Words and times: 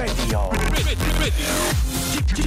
Radio. 0.00 0.48
g 0.48 2.32
g 2.32 2.44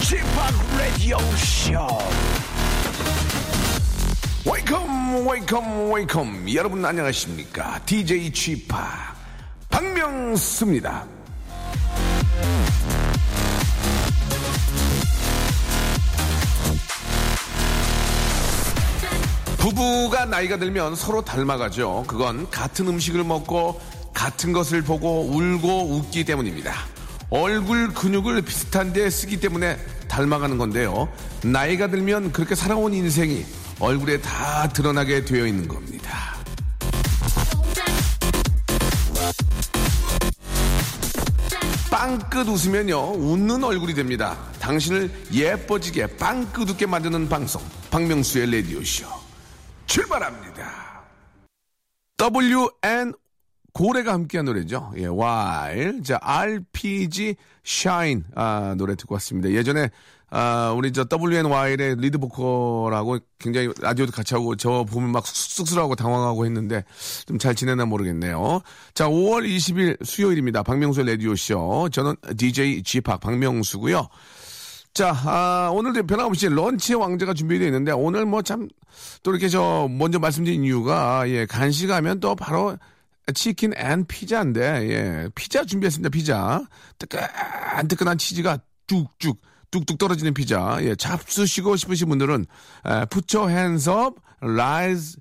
g 0.00 0.16
p 0.16 0.38
Radio 0.76 1.18
Show. 1.36 2.02
Welcome, 4.44 5.24
welcome, 5.24 5.88
welcome. 5.88 6.52
여러분 6.52 6.84
안녕하십니까? 6.84 7.80
DJ 7.86 8.32
g 8.32 8.56
p 8.56 8.74
박명수입니다. 9.70 11.13
부부가 19.64 20.26
나이가 20.26 20.58
들면 20.58 20.94
서로 20.94 21.22
닮아가죠. 21.24 22.04
그건 22.06 22.50
같은 22.50 22.86
음식을 22.86 23.24
먹고 23.24 23.80
같은 24.12 24.52
것을 24.52 24.82
보고 24.82 25.22
울고 25.22 25.88
웃기 25.90 26.26
때문입니다. 26.26 26.74
얼굴 27.30 27.94
근육을 27.94 28.42
비슷한데 28.42 29.08
쓰기 29.08 29.40
때문에 29.40 29.78
닮아가는 30.06 30.58
건데요. 30.58 31.08
나이가 31.42 31.86
들면 31.86 32.32
그렇게 32.32 32.54
살아온 32.54 32.92
인생이 32.92 33.46
얼굴에 33.80 34.20
다 34.20 34.68
드러나게 34.68 35.24
되어 35.24 35.46
있는 35.46 35.66
겁니다. 35.66 36.34
빵끝 41.90 42.48
웃으면요 42.48 43.12
웃는 43.12 43.64
얼굴이 43.64 43.94
됩니다. 43.94 44.36
당신을 44.60 45.10
예뻐지게 45.32 46.18
빵끝 46.18 46.68
웃게 46.68 46.84
만드는 46.84 47.30
방송 47.30 47.62
박명수의 47.90 48.50
라디오 48.50 48.84
쇼 48.84 49.23
출발합니다. 49.94 51.04
W&고래가 52.18 54.12
함께한 54.12 54.44
노래죠. 54.44 54.92
예, 54.96 55.06
Whale 55.06 56.02
자 56.02 56.18
RPG 56.20 57.36
Shine 57.64 58.24
아, 58.34 58.74
노래 58.76 58.96
듣고 58.96 59.14
왔습니다. 59.14 59.50
예전에 59.50 59.90
아, 60.30 60.74
우리 60.76 60.92
저 60.92 61.06
WNY의 61.08 61.94
리드 62.00 62.18
보컬하고 62.18 63.18
굉장히 63.38 63.70
라디오도 63.80 64.10
같이 64.10 64.34
하고 64.34 64.56
저 64.56 64.82
보면 64.82 65.12
막 65.12 65.24
쑥쑥스러워하고 65.28 65.94
당황하고 65.94 66.44
했는데 66.44 66.82
좀 67.26 67.38
잘 67.38 67.54
지내나 67.54 67.84
모르겠네요. 67.84 68.62
자, 68.94 69.06
5월 69.06 69.48
20일 69.48 70.04
수요일입니다. 70.04 70.64
박명수의 70.64 71.06
라디오쇼. 71.06 71.90
저는 71.92 72.16
DJ 72.36 72.82
G팍 72.82 73.20
박명수고요. 73.20 74.08
자, 74.94 75.10
아, 75.26 75.70
오늘도 75.72 76.06
변함없이 76.06 76.48
런치의 76.48 77.00
왕자가 77.00 77.34
준비되어 77.34 77.66
있는데 77.66 77.90
오늘 77.92 78.26
뭐 78.26 78.42
참 78.42 78.68
또 79.24 79.32
이렇게 79.32 79.48
저 79.48 79.88
먼저 79.90 80.20
말씀드린 80.20 80.62
이유가 80.62 81.28
예, 81.28 81.46
간식하면 81.46 82.20
또 82.20 82.36
바로 82.36 82.76
치킨 83.34 83.72
and 83.76 84.04
피자인데 84.06 84.60
예, 84.88 85.28
피자 85.34 85.64
준비했습니다. 85.64 86.10
피자. 86.10 86.62
뜨끈뜨끈한 86.98 88.18
치즈가 88.18 88.58
쭉쭉 88.86 89.40
뚝뚝 89.72 89.98
떨어지는 89.98 90.32
피자. 90.32 90.78
예, 90.82 90.94
잡수시고 90.94 91.74
싶으신 91.74 92.08
분들은 92.08 92.46
에, 92.86 93.06
put 93.06 93.36
your 93.36 93.50
hands 93.52 93.90
up, 93.90 94.20
rise 94.40 95.16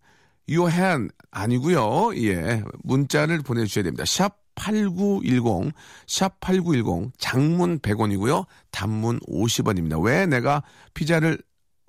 your 0.48 0.72
hand 0.72 1.12
아니고요. 1.32 2.16
예, 2.18 2.62
문자를 2.84 3.40
보내주셔야 3.42 3.86
됩니다. 3.86 4.04
샵 4.06 4.43
8910, 4.56 5.72
샵 6.08 6.40
8910, 6.40 7.12
장문 7.18 7.80
100원이고요. 7.80 8.46
단문 8.72 9.20
50원입니다. 9.22 10.04
왜 10.04 10.26
내가 10.26 10.64
피자를 10.94 11.40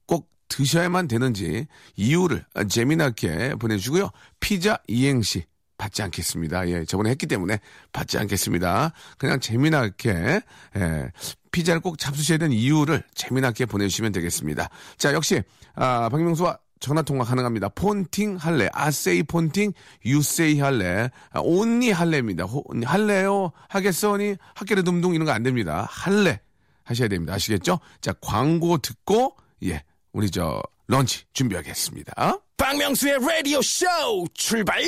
꼭 0.07 0.31
드셔야만 0.49 1.09
되는지 1.09 1.67
이유를 1.97 2.45
재미나게 2.69 3.55
보내주고요. 3.57 4.11
피자 4.41 4.79
이행시 4.89 5.45
받지 5.77 6.03
않겠습니다. 6.03 6.69
예, 6.69 6.85
저번에 6.85 7.11
했기 7.11 7.27
때문에 7.27 7.59
받지 7.93 8.19
않겠습니다. 8.19 8.93
그냥 9.19 9.41
재미나게, 9.41 10.41
예, 10.77 11.11
피자를 11.51 11.81
꼭 11.81 11.99
잡수셔야 11.99 12.39
되는 12.39 12.57
이유를 12.57 13.03
재미나게 13.15 13.67
보내주시면 13.67 14.13
되겠습니다. 14.13 14.69
자, 14.97 15.13
역시, 15.13 15.43
아, 15.75 16.09
박명수와 16.09 16.59
전화 16.81 17.03
통화 17.03 17.25
가능합니다. 17.25 17.71
폰팅 17.71 18.37
할래, 18.37 18.69
아세이 18.73 19.23
폰팅, 19.23 19.73
you 20.05 20.33
say 20.33 20.61
할래, 20.61 21.11
아, 21.31 21.41
only 21.41 21.91
할래입니다. 21.91 22.45
호- 22.45 22.65
할래요? 22.85 23.53
하겠어니? 23.69 24.37
학교에 24.55 24.83
dum둥 24.83 25.15
이런 25.15 25.25
거 25.27 25.33
안 25.33 25.43
됩니다. 25.43 25.87
할래 25.91 26.41
하셔야 26.85 27.09
됩니다. 27.09 27.33
아시겠죠? 27.35 27.79
자, 28.03 28.13
광고 28.21 28.77
듣고, 28.79 29.37
예, 29.65 29.83
우리 30.13 30.31
저, 30.31 30.61
런치 30.87 31.25
준비하겠습니다. 31.33 32.39
박명수의 32.59 33.19
라디오 33.27 33.63
쇼 33.63 33.87
출발! 34.35 34.83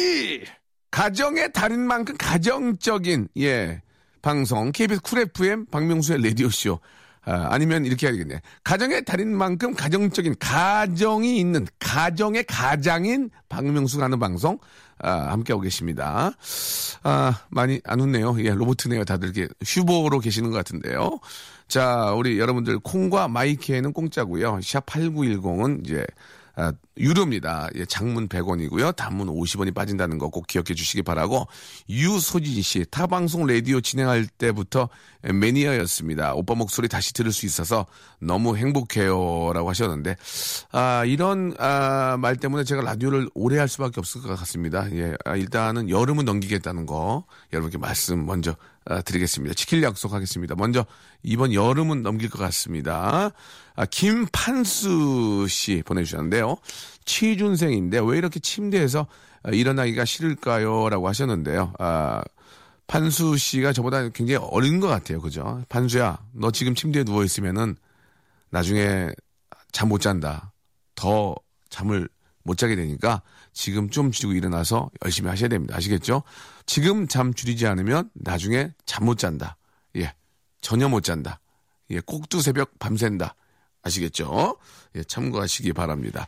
가정의 0.90 1.52
달인만큼 1.52 2.16
가정적인 2.18 3.28
예 3.38 3.82
방송 4.22 4.72
KBS 4.72 5.00
쿨 5.02 5.18
FM 5.20 5.66
박명수의 5.66 6.22
라디오 6.22 6.48
쇼 6.50 6.78
아, 7.26 7.48
아니면 7.50 7.84
이렇게 7.84 8.06
해야겠네 8.06 8.40
가정의 8.64 9.04
달인만큼 9.04 9.74
가정적인 9.74 10.36
가정이 10.38 11.38
있는 11.38 11.66
가정의 11.80 12.44
가장인 12.44 13.30
박명수가 13.48 14.04
하는 14.04 14.18
방송 14.18 14.58
아, 14.98 15.10
함께하고 15.32 15.60
계십니다. 15.62 16.32
아 17.02 17.40
많이 17.50 17.80
안 17.84 18.00
웃네요. 18.00 18.36
예 18.44 18.50
로보트네요. 18.50 19.04
다들 19.04 19.36
이렇게 19.36 19.52
휴보로 19.62 20.20
계시는 20.20 20.50
것 20.50 20.56
같은데요. 20.56 21.18
자 21.68 22.12
우리 22.12 22.38
여러분들 22.38 22.78
콩과 22.78 23.28
마이키에는 23.28 23.92
공짜고요. 23.92 24.60
샵 24.62 24.86
8910은 24.86 25.84
이제 25.84 26.06
아, 26.56 26.72
유료입니다. 26.98 27.68
예, 27.74 27.84
장문 27.84 28.28
100원이고요. 28.28 28.96
단문 28.96 29.28
50원이 29.28 29.74
빠진다는 29.74 30.18
거 30.18 30.26
꼭 30.36 30.46
기억해 30.46 30.74
주시기 30.74 31.02
바라고 31.02 31.46
유소진 31.88 32.60
씨 32.60 32.84
타방송 32.90 33.46
라디오 33.46 33.80
진행할 33.80 34.26
때부터 34.26 34.88
매니아였습니다. 35.22 36.34
오빠 36.34 36.54
목소리 36.54 36.88
다시 36.88 37.14
들을 37.14 37.32
수 37.32 37.46
있어서 37.46 37.86
너무 38.20 38.56
행복해요라고 38.56 39.68
하셨는데 39.70 40.16
아, 40.72 41.04
이런 41.06 41.54
아, 41.58 42.16
말 42.18 42.36
때문에 42.36 42.64
제가 42.64 42.82
라디오를 42.82 43.30
오래 43.34 43.58
할 43.58 43.68
수밖에 43.68 43.94
없을 43.98 44.20
것 44.20 44.34
같습니다. 44.40 44.86
예, 44.92 45.14
아, 45.24 45.36
일단은 45.36 45.88
여름은 45.88 46.24
넘기겠다는 46.26 46.84
거 46.86 47.24
여러분께 47.52 47.78
말씀 47.78 48.26
먼저 48.26 48.50
아, 48.52 48.75
드리겠습니다. 49.04 49.54
지킬 49.54 49.82
약속하겠습니다. 49.82 50.54
먼저 50.54 50.86
이번 51.22 51.52
여름은 51.52 52.02
넘길 52.02 52.30
것 52.30 52.38
같습니다. 52.38 53.30
아, 53.74 53.84
김판수 53.86 55.46
씨 55.48 55.82
보내주셨는데요. 55.84 56.56
취준생인데 57.04 58.00
왜 58.04 58.18
이렇게 58.18 58.40
침대에서 58.40 59.06
아, 59.42 59.50
일어나기가 59.50 60.04
싫을까요? 60.04 60.88
라고 60.88 61.08
하셨는데요. 61.08 61.72
아, 61.78 62.22
판수 62.86 63.36
씨가 63.36 63.72
저보다 63.72 64.08
굉장히 64.10 64.36
어린 64.50 64.78
것 64.78 64.86
같아요. 64.86 65.20
그죠? 65.20 65.62
판수야, 65.68 66.18
너 66.32 66.52
지금 66.52 66.74
침대에 66.74 67.02
누워있으면은 67.02 67.76
나중에 68.50 69.08
잠 69.72 69.88
못 69.88 70.00
잔다. 70.00 70.52
더 70.94 71.34
잠을 71.68 72.08
못 72.44 72.56
자게 72.56 72.76
되니까 72.76 73.22
지금 73.56 73.88
좀 73.88 74.10
줄이고 74.10 74.34
일어나서 74.34 74.90
열심히 75.02 75.30
하셔야 75.30 75.48
됩니다. 75.48 75.74
아시겠죠? 75.76 76.22
지금 76.66 77.08
잠 77.08 77.32
줄이지 77.32 77.66
않으면 77.66 78.10
나중에 78.12 78.70
잠 78.84 79.06
못 79.06 79.16
잔다. 79.18 79.56
예. 79.96 80.12
전혀 80.60 80.90
못 80.90 81.00
잔다. 81.02 81.40
예. 81.90 82.00
꼭두 82.00 82.42
새벽 82.42 82.78
밤샌다. 82.78 83.34
아시겠죠? 83.82 84.58
예. 84.96 85.02
참고하시기 85.04 85.72
바랍니다. 85.72 86.26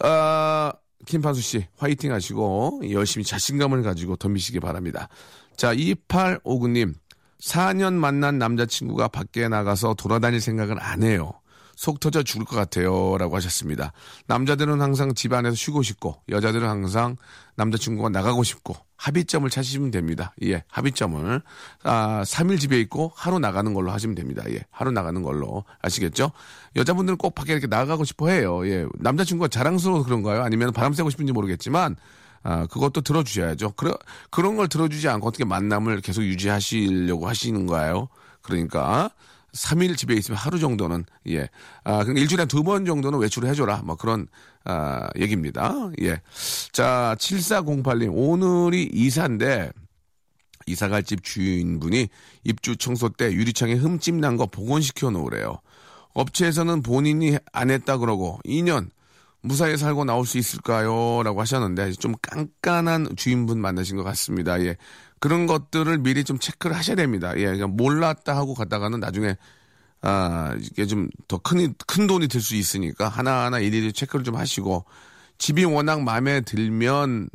아, 0.00 0.72
김판수 1.06 1.40
씨, 1.40 1.66
화이팅 1.76 2.12
하시고, 2.12 2.82
열심히 2.90 3.24
자신감을 3.24 3.84
가지고 3.84 4.16
덤비시기 4.16 4.58
바랍니다. 4.58 5.08
자, 5.56 5.72
2859님, 5.72 6.94
4년 7.40 7.92
만난 7.92 8.38
남자친구가 8.38 9.08
밖에 9.08 9.46
나가서 9.46 9.94
돌아다닐 9.94 10.40
생각은 10.40 10.78
안 10.80 11.04
해요. 11.04 11.34
속 11.76 12.00
터져 12.00 12.22
죽을 12.22 12.44
것 12.44 12.56
같아요. 12.56 13.16
라고 13.18 13.36
하셨습니다. 13.36 13.92
남자들은 14.26 14.80
항상 14.80 15.14
집 15.14 15.32
안에서 15.32 15.54
쉬고 15.54 15.82
싶고, 15.82 16.16
여자들은 16.28 16.68
항상 16.68 17.16
남자친구가 17.56 18.08
나가고 18.08 18.42
싶고, 18.42 18.74
합의점을 18.96 19.48
찾으시면 19.50 19.90
됩니다. 19.90 20.34
예, 20.44 20.62
합의점을. 20.68 21.42
아, 21.82 22.22
3일 22.24 22.60
집에 22.60 22.78
있고, 22.80 23.12
하루 23.16 23.38
나가는 23.38 23.72
걸로 23.74 23.90
하시면 23.90 24.14
됩니다. 24.14 24.44
예, 24.50 24.60
하루 24.70 24.92
나가는 24.92 25.20
걸로. 25.22 25.64
아시겠죠? 25.80 26.30
여자분들은 26.76 27.16
꼭 27.16 27.34
밖에 27.34 27.52
이렇게 27.52 27.66
나가고 27.66 28.04
싶어 28.04 28.28
해요. 28.28 28.66
예, 28.66 28.86
남자친구가 28.94 29.48
자랑스러워서 29.48 30.04
그런가요? 30.04 30.42
아니면 30.42 30.72
바람 30.72 30.92
쐬고 30.92 31.10
싶은지 31.10 31.32
모르겠지만, 31.32 31.96
아, 32.44 32.66
그것도 32.66 33.02
들어주셔야죠. 33.02 33.72
그런, 33.72 33.94
그런 34.30 34.56
걸 34.56 34.68
들어주지 34.68 35.08
않고 35.08 35.28
어떻게 35.28 35.44
만남을 35.44 36.00
계속 36.00 36.22
유지하시려고 36.22 37.28
하시는 37.28 37.66
거예요. 37.66 38.08
그러니까, 38.40 39.10
3일 39.54 39.96
집에 39.96 40.14
있으면 40.14 40.38
하루 40.38 40.58
정도는, 40.58 41.04
예. 41.28 41.48
아, 41.84 41.98
그러니까 42.04 42.20
일주일에 42.20 42.46
두 42.46 42.62
번 42.62 42.84
정도는 42.86 43.18
외출을 43.18 43.48
해 43.48 43.54
줘라. 43.54 43.82
뭐 43.84 43.96
그런, 43.96 44.26
아, 44.64 45.08
얘기입니다. 45.18 45.74
예. 46.02 46.20
자, 46.72 47.14
7408님, 47.18 48.10
오늘이 48.14 48.88
이사인데, 48.92 49.70
이사 50.66 50.88
갈 50.88 51.02
집 51.02 51.24
주인분이 51.24 52.08
입주 52.44 52.76
청소 52.76 53.08
때 53.08 53.32
유리창에 53.32 53.74
흠집 53.74 54.14
난 54.16 54.36
거 54.36 54.46
복원시켜 54.46 55.10
놓으래요. 55.10 55.58
업체에서는 56.14 56.82
본인이 56.82 57.36
안 57.52 57.70
했다 57.70 57.96
그러고 57.98 58.38
2년 58.44 58.90
무사히 59.40 59.76
살고 59.76 60.04
나올 60.04 60.24
수 60.24 60.38
있을까요? 60.38 61.22
라고 61.24 61.40
하셨는데 61.40 61.92
좀 61.94 62.14
깐깐한 62.22 63.16
주인분 63.16 63.60
만나신 63.60 63.96
것 63.96 64.04
같습니다. 64.04 64.60
예. 64.62 64.76
그런 65.22 65.46
것들을 65.46 65.98
미리 65.98 66.24
좀 66.24 66.38
체크를 66.40 66.76
하셔야 66.76 66.96
됩니다. 66.96 67.32
예. 67.38 67.46
그냥 67.46 67.76
몰랐다 67.76 68.36
하고 68.36 68.54
갔다가는 68.54 68.98
나중에 69.00 69.36
아, 70.02 70.54
이게 70.60 70.86
좀 70.86 71.08
더 71.28 71.38
큰, 71.38 71.74
큰 71.86 72.06
돈이 72.08 72.26
들 72.28 72.40
수 72.42 72.56
있으니까 72.56 73.08
하나하나 73.08 73.60
일일이 73.60 73.92
체크를 73.92 74.24
좀 74.24 74.36
하시고 74.36 74.84
집이 75.38 75.64
워낙 75.64 76.02
마음에 76.02 76.40
들면 76.42 77.28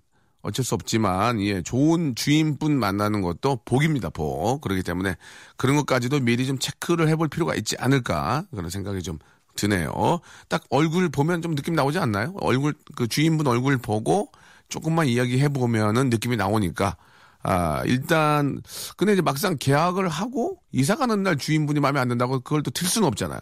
어쩔 0.44 0.64
수 0.64 0.76
없지만, 0.76 1.42
예, 1.42 1.62
좋은 1.62 2.16
주인분 2.16 2.80
만나는 2.80 3.22
것도 3.22 3.62
복입니다, 3.66 4.10
복. 4.10 4.62
그렇기 4.62 4.84
때문에 4.84 5.16
그런 5.58 5.76
것까지도 5.78 6.20
미리 6.22 6.46
좀 6.48 6.58
체크를 6.60 7.10
해볼 7.10 7.28
필요가 7.30 7.56
있지 7.56 7.76
않을까. 7.80 8.46
그런 8.52 8.70
생각이 8.70 9.02
좀 9.02 9.20
드네요. 9.58 10.20
딱 10.50 10.64
얼굴 10.70 11.10
보면 11.10 11.42
좀 11.42 11.56
느낌 11.56 11.74
나오지 11.76 12.00
않나요? 12.00 12.34
얼굴, 12.42 12.76
그 12.96 13.08
주인분 13.08 13.48
얼굴 13.48 13.78
보고 13.78 14.32
조금만 14.70 15.08
이야기해 15.08 15.50
보면은 15.50 16.10
느낌이 16.10 16.38
나오니까 16.38 16.96
아, 17.44 17.82
일단, 17.86 18.62
근데 18.98 19.14
이제 19.14 19.22
막상 19.22 19.58
계약을 19.58 20.10
하고 20.10 20.60
이사 20.72 20.96
가는 20.96 21.24
날 21.24 21.38
주인분이 21.38 21.80
마음에 21.80 22.00
안 22.00 22.10
든다고 22.10 22.42
그걸 22.42 22.64
또 22.64 22.72
틀 22.72 22.88
수는 22.88 23.08
없잖아요. 23.08 23.40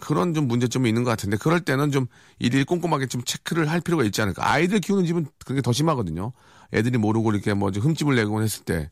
그런 0.00 0.32
좀 0.32 0.48
문제점이 0.48 0.88
있는 0.88 1.04
것 1.04 1.10
같은데 1.10 1.36
그럴 1.36 1.60
때는 1.60 1.90
좀 1.90 2.06
일일이 2.38 2.64
꼼꼼하게 2.64 3.06
좀 3.08 3.22
체크를 3.24 3.70
할 3.70 3.80
필요가 3.80 4.04
있지 4.04 4.22
않을까. 4.22 4.50
아이들 4.50 4.80
키우는 4.80 5.04
집은 5.04 5.26
그게 5.44 5.60
더 5.60 5.72
심하거든요. 5.72 6.32
애들이 6.72 6.96
모르고 6.96 7.30
이렇게 7.32 7.52
뭐좀 7.52 7.82
흠집을 7.82 8.14
내곤 8.14 8.42
했을 8.42 8.64
때. 8.64 8.88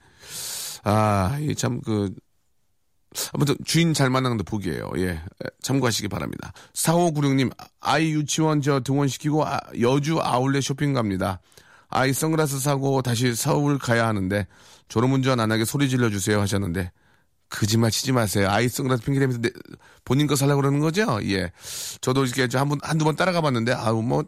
아, 0.85 1.39
이참 1.41 1.81
그, 1.81 2.13
아무튼 3.33 3.57
주인 3.65 3.95
잘 3.95 4.11
만나는 4.11 4.37
데 4.37 4.43
복이에요. 4.45 4.91
예. 4.99 5.21
참고하시기 5.63 6.09
바랍니다. 6.09 6.53
4596님, 6.75 7.51
아이 7.81 8.13
유치원 8.13 8.61
저 8.61 8.81
등원시키고 8.81 9.47
아, 9.47 9.59
여주 9.81 10.21
아울렛 10.21 10.63
쇼핑 10.63 10.93
갑니다. 10.93 11.41
아이 11.91 12.13
선글라스 12.13 12.61
사고 12.61 13.03
다시 13.03 13.35
서울 13.35 13.79
가야 13.79 14.07
하는데 14.07 14.47
졸음운전 14.89 15.41
안 15.41 15.53
하게 15.53 15.65
소리 15.65 15.89
질러주세요 15.89 16.41
하셨는데 16.41 16.93
거짓말 17.51 17.91
치지 17.91 18.13
마세요. 18.13 18.49
아이 18.49 18.69
선글라스 18.69 19.03
핑계대면서 19.03 19.41
내- 19.43 19.51
본인 20.05 20.27
거 20.29 20.37
살라고 20.37 20.61
그러는 20.61 20.79
거죠? 20.79 21.19
예. 21.25 21.51
저도 22.01 22.25
이렇게 22.25 22.47
저한 22.47 22.69
번, 22.69 22.79
한두 22.83 23.05
번 23.05 23.17
따라가 23.17 23.41
봤는데, 23.41 23.73
아우, 23.73 24.03
뭐, 24.03 24.23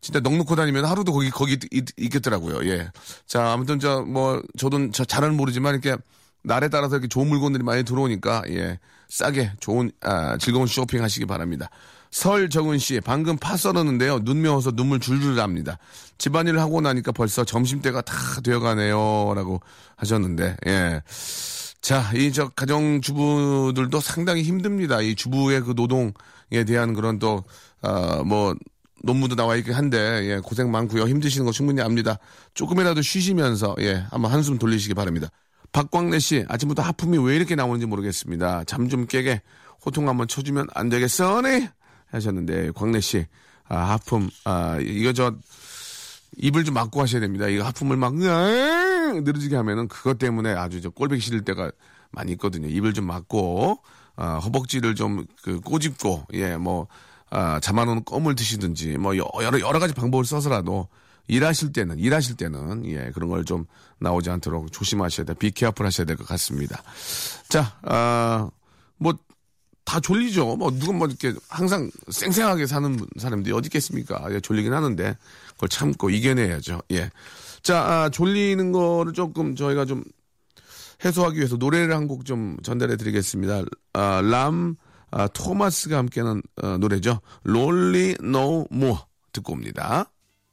진짜 0.00 0.20
넉넉고 0.20 0.56
다니면 0.56 0.86
하루도 0.86 1.12
거기, 1.12 1.30
거기 1.30 1.58
있, 1.70 1.84
있겠더라고요. 1.98 2.66
예. 2.70 2.90
자, 3.26 3.52
아무튼 3.52 3.78
저, 3.78 4.00
뭐, 4.02 4.42
저도 4.56 4.90
저 4.90 5.04
잘은 5.04 5.36
모르지만 5.36 5.74
이렇게 5.74 5.96
날에 6.42 6.68
따라서 6.70 6.96
이렇게 6.96 7.08
좋은 7.08 7.28
물건들이 7.28 7.62
많이 7.62 7.84
들어오니까, 7.84 8.42
예. 8.48 8.78
싸게 9.10 9.52
좋은, 9.60 9.92
아, 10.00 10.38
즐거운 10.38 10.66
쇼핑 10.66 11.02
하시기 11.02 11.26
바랍니다. 11.26 11.68
설정은 12.12 12.78
씨, 12.78 13.00
방금 13.00 13.36
파 13.38 13.56
썰었는데요. 13.56 14.20
눈 14.20 14.42
매워서 14.42 14.70
눈물 14.72 15.00
줄줄 15.00 15.34
납니다. 15.34 15.78
집안일을 16.18 16.60
하고 16.60 16.80
나니까 16.82 17.10
벌써 17.12 17.42
점심때가 17.44 18.02
다 18.02 18.14
되어가네요. 18.44 19.32
라고 19.34 19.60
하셨는데, 19.96 20.56
예. 20.66 21.02
자, 21.80 22.12
이 22.14 22.30
저 22.32 22.48
가정주부들도 22.50 23.98
상당히 24.00 24.42
힘듭니다. 24.42 25.00
이 25.00 25.14
주부의 25.16 25.62
그 25.62 25.72
노동에 25.74 26.12
대한 26.66 26.92
그런 26.94 27.18
또, 27.18 27.44
어, 27.80 28.22
뭐, 28.24 28.54
논문도 29.02 29.34
나와 29.34 29.56
있긴 29.56 29.74
한데, 29.74 29.98
예, 30.30 30.38
고생 30.38 30.70
많고요. 30.70 31.08
힘드시는 31.08 31.44
거 31.46 31.50
충분히 31.50 31.80
압니다. 31.80 32.18
조금이라도 32.54 33.02
쉬시면서, 33.02 33.74
예, 33.80 34.04
한번 34.10 34.30
한숨 34.30 34.58
돌리시기 34.58 34.94
바랍니다. 34.94 35.28
박광래 35.72 36.18
씨, 36.18 36.44
아침부터 36.48 36.82
하품이 36.82 37.18
왜 37.18 37.34
이렇게 37.36 37.54
나오는지 37.54 37.86
모르겠습니다. 37.86 38.64
잠 38.64 38.88
좀 38.90 39.06
깨게 39.06 39.40
호통 39.84 40.08
한번 40.08 40.28
쳐주면 40.28 40.68
안 40.74 40.88
되겠어 40.90 41.40
네? 41.40 41.70
하셨는데, 42.12 42.70
광래 42.72 43.00
씨, 43.00 43.26
아, 43.68 43.78
하품, 43.92 44.30
아, 44.44 44.78
이거 44.80 45.12
저, 45.12 45.34
입을 46.36 46.64
좀 46.64 46.74
막고 46.74 47.00
하셔야 47.02 47.20
됩니다. 47.20 47.48
이거 47.48 47.64
하품을 47.64 47.96
막 47.96 48.14
늘어지게 48.14 49.56
하면은 49.56 49.88
그것 49.88 50.18
때문에 50.18 50.52
아주 50.54 50.80
저 50.80 50.88
꼴보기 50.90 51.20
싫을 51.20 51.42
때가 51.42 51.70
많이 52.10 52.32
있거든요. 52.32 52.68
입을 52.68 52.92
좀 52.94 53.06
막고 53.06 53.78
아, 54.16 54.38
허벅지를 54.38 54.94
좀 54.94 55.26
그 55.42 55.60
꼬집고 55.60 56.26
예뭐 56.32 56.86
아, 57.30 57.60
잠안오는 57.60 58.04
껌을 58.04 58.34
드시든지 58.34 58.96
뭐 58.98 59.14
여러 59.16 59.60
여러 59.60 59.78
가지 59.78 59.92
방법을 59.94 60.24
써서라도 60.24 60.88
일하실 61.28 61.72
때는 61.72 61.98
일하실 61.98 62.36
때는 62.36 62.86
예 62.86 63.10
그런 63.14 63.28
걸 63.28 63.44
좀 63.44 63.66
나오지 63.98 64.30
않도록 64.30 64.72
조심하셔야 64.72 65.26
돼. 65.26 65.34
be 65.34 65.45
careful 65.45 65.84
하셔야 65.86 66.06
될 66.06 66.16
것 66.16 66.26
같습니다. 66.28 66.82
자, 67.48 67.76
아, 67.82 68.48
뭐 68.96 69.14
다 69.92 70.00
졸리죠. 70.00 70.56
뭐 70.56 70.70
누군 70.70 70.96
뭐 70.96 71.06
이렇게 71.06 71.34
항상 71.50 71.90
쌩쌩하게 72.08 72.66
사는 72.66 72.98
사람들이 73.18 73.54
어디 73.54 73.66
있겠습니까? 73.66 74.26
예, 74.30 74.40
졸리긴 74.40 74.72
하는데 74.72 75.18
그걸 75.50 75.68
참고 75.68 76.08
이겨내야죠. 76.08 76.80
예. 76.92 77.10
자, 77.62 77.78
아, 77.82 78.08
졸리는 78.08 78.72
거를 78.72 79.12
조금 79.12 79.54
저희가 79.54 79.84
좀 79.84 80.02
해소하기 81.04 81.36
위해서 81.36 81.56
노래를 81.56 81.94
한 81.94 82.08
곡 82.08 82.24
좀 82.24 82.56
전달해 82.62 82.96
드리겠습니다. 82.96 83.64
아, 83.92 84.22
랍 84.22 84.76
아, 85.10 85.28
토마스가 85.28 85.98
함께하는 85.98 86.40
어, 86.62 86.78
노래죠. 86.78 87.20
Lonely 87.44 88.16
No 88.22 88.66
More 88.70 89.06
듣고 89.34 89.52
옵니다. 89.52 90.10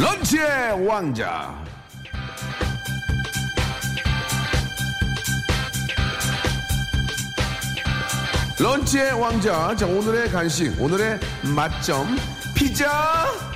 런치의 0.00 0.86
왕자. 0.86 1.62
런치의 8.58 9.12
왕자. 9.20 9.76
자, 9.76 9.86
오늘의 9.86 10.30
간식, 10.30 10.80
오늘의 10.80 11.20
맛점, 11.54 12.16
피자! 12.54 13.49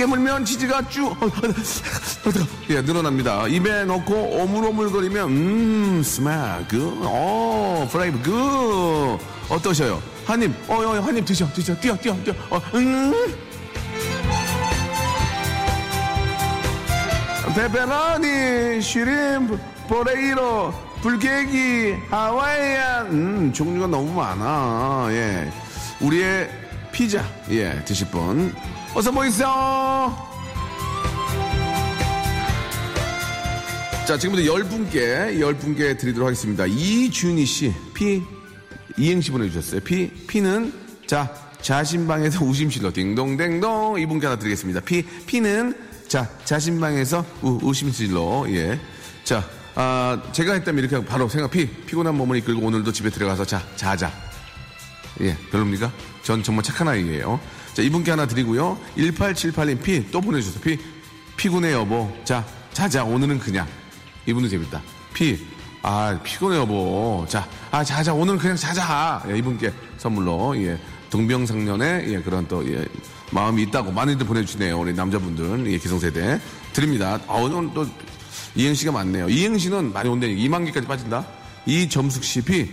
깨물면 0.00 0.46
치즈가 0.46 0.88
쭉, 0.88 1.08
어, 1.08 1.26
어, 1.26 1.28
어, 1.28 2.32
예, 2.70 2.80
늘어납니다. 2.80 3.46
입에 3.48 3.84
넣고 3.84 4.14
오물오물거리면, 4.14 5.28
음, 5.28 6.02
good, 6.70 7.00
어, 7.02 7.86
프라이브, 7.92 8.18
good. 8.22 9.18
어떠셔요? 9.50 10.02
한 10.24 10.42
입, 10.42 10.52
어, 10.70 10.76
어, 10.76 11.00
한입 11.02 11.26
드셔, 11.26 11.46
드셔, 11.52 11.78
뛰어, 11.78 11.94
뛰어, 11.98 12.16
뛰어, 12.24 12.32
어, 12.48 12.62
음. 12.76 13.12
pepperoni, 17.54 18.80
shrimp, 18.80 19.58
potato, 19.86 20.72
불고기, 21.02 21.94
Hawaiian, 22.08 23.06
음, 23.08 23.52
종류가 23.52 23.86
너무 23.88 24.14
많아. 24.14 25.08
예. 25.10 25.52
우리의 26.00 26.48
피자, 26.90 27.22
예, 27.50 27.84
드실 27.84 28.06
분. 28.06 28.54
어서 28.94 29.12
모이세요! 29.12 29.48
자, 34.06 34.18
지금부터 34.18 34.44
열 34.44 34.64
분께, 34.64 35.38
열 35.40 35.54
분께 35.54 35.96
드리도록 35.96 36.26
하겠습니다. 36.26 36.66
이준희 36.66 37.46
씨, 37.46 37.72
피, 37.94 38.20
이행시 38.98 39.30
보내주셨어요. 39.30 39.80
피, 39.82 40.10
피는, 40.26 40.72
자, 41.06 41.32
자신방에서 41.62 42.42
우심실로 42.44 42.92
딩동댕동 42.92 44.00
이분께 44.00 44.26
하나 44.26 44.36
드리겠습니다. 44.36 44.80
피, 44.80 45.02
피는, 45.26 45.78
자, 46.08 46.28
자신방에서 46.44 47.24
우, 47.42 47.60
우심실로, 47.62 48.46
예. 48.50 48.80
자, 49.22 49.48
아, 49.76 50.20
제가 50.32 50.54
했다면 50.54 50.84
이렇게 50.84 51.06
바로 51.06 51.28
생각, 51.28 51.52
피, 51.52 51.68
피곤한 51.68 52.16
몸을 52.16 52.38
이끌고 52.38 52.66
오늘도 52.66 52.90
집에 52.92 53.10
들어가서 53.10 53.44
자, 53.44 53.62
자자. 53.76 54.12
예, 55.20 55.36
별로입니까? 55.52 55.92
전 56.24 56.42
정말 56.42 56.64
착한 56.64 56.88
아이예요. 56.88 57.38
자, 57.74 57.82
이분께 57.82 58.10
하나 58.10 58.26
드리고요. 58.26 58.78
1878님 58.96 59.82
피 59.82 60.10
또 60.10 60.20
보내주세요. 60.20 60.60
피 60.62 60.78
피곤해 61.36 61.72
여보. 61.72 62.10
자, 62.24 62.44
자자 62.72 63.04
오늘은 63.04 63.38
그냥 63.38 63.66
이분도 64.26 64.48
재밌다. 64.48 64.82
피. 65.14 65.38
아, 65.82 66.18
피곤해, 66.22 66.58
여보. 66.58 67.24
자, 67.26 67.48
아, 67.70 67.82
자, 67.82 68.02
자, 68.02 68.12
오늘 68.12 68.36
그냥 68.36 68.54
자자. 68.54 69.24
예, 69.30 69.38
이분께 69.38 69.72
선물로, 69.96 70.54
예, 70.62 70.78
동병상련의, 71.08 72.12
예, 72.12 72.20
그런 72.20 72.46
또, 72.48 72.62
예, 72.70 72.86
마음이 73.30 73.62
있다고 73.62 73.90
많이들 73.90 74.26
보내주시네요. 74.26 74.78
우리 74.78 74.92
남자분들, 74.92 75.72
예, 75.72 75.78
기성세대. 75.78 76.38
드립니다. 76.74 77.18
아, 77.26 77.32
오늘 77.32 77.70
또, 77.72 77.86
이행시가 78.54 78.92
많네요. 78.92 79.30
이행시는 79.30 79.94
많이 79.94 80.10
온다니 80.10 80.36
2만 80.36 80.66
개까지 80.66 80.86
빠진다. 80.86 81.26
이점숙 81.64 82.24
씨, 82.24 82.42
피. 82.42 82.68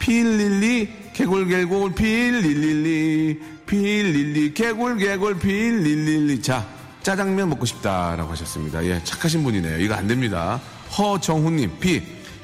필릴리, 0.00 0.88
개굴 1.16 1.48
개굴, 1.48 1.94
필릴리, 1.94 3.40
필릴리, 3.64 4.52
개굴 4.52 4.98
개굴, 4.98 5.38
필릴리. 5.38 6.42
자, 6.42 6.68
짜장면 7.02 7.48
먹고 7.48 7.64
싶다라고 7.64 8.32
하셨습니다. 8.32 8.84
예, 8.84 9.02
착하신 9.02 9.42
분이네요. 9.42 9.78
이거 9.78 9.94
안 9.94 10.08
됩니다. 10.08 10.60
허정훈님, 10.98 11.78
피. 11.80 12.02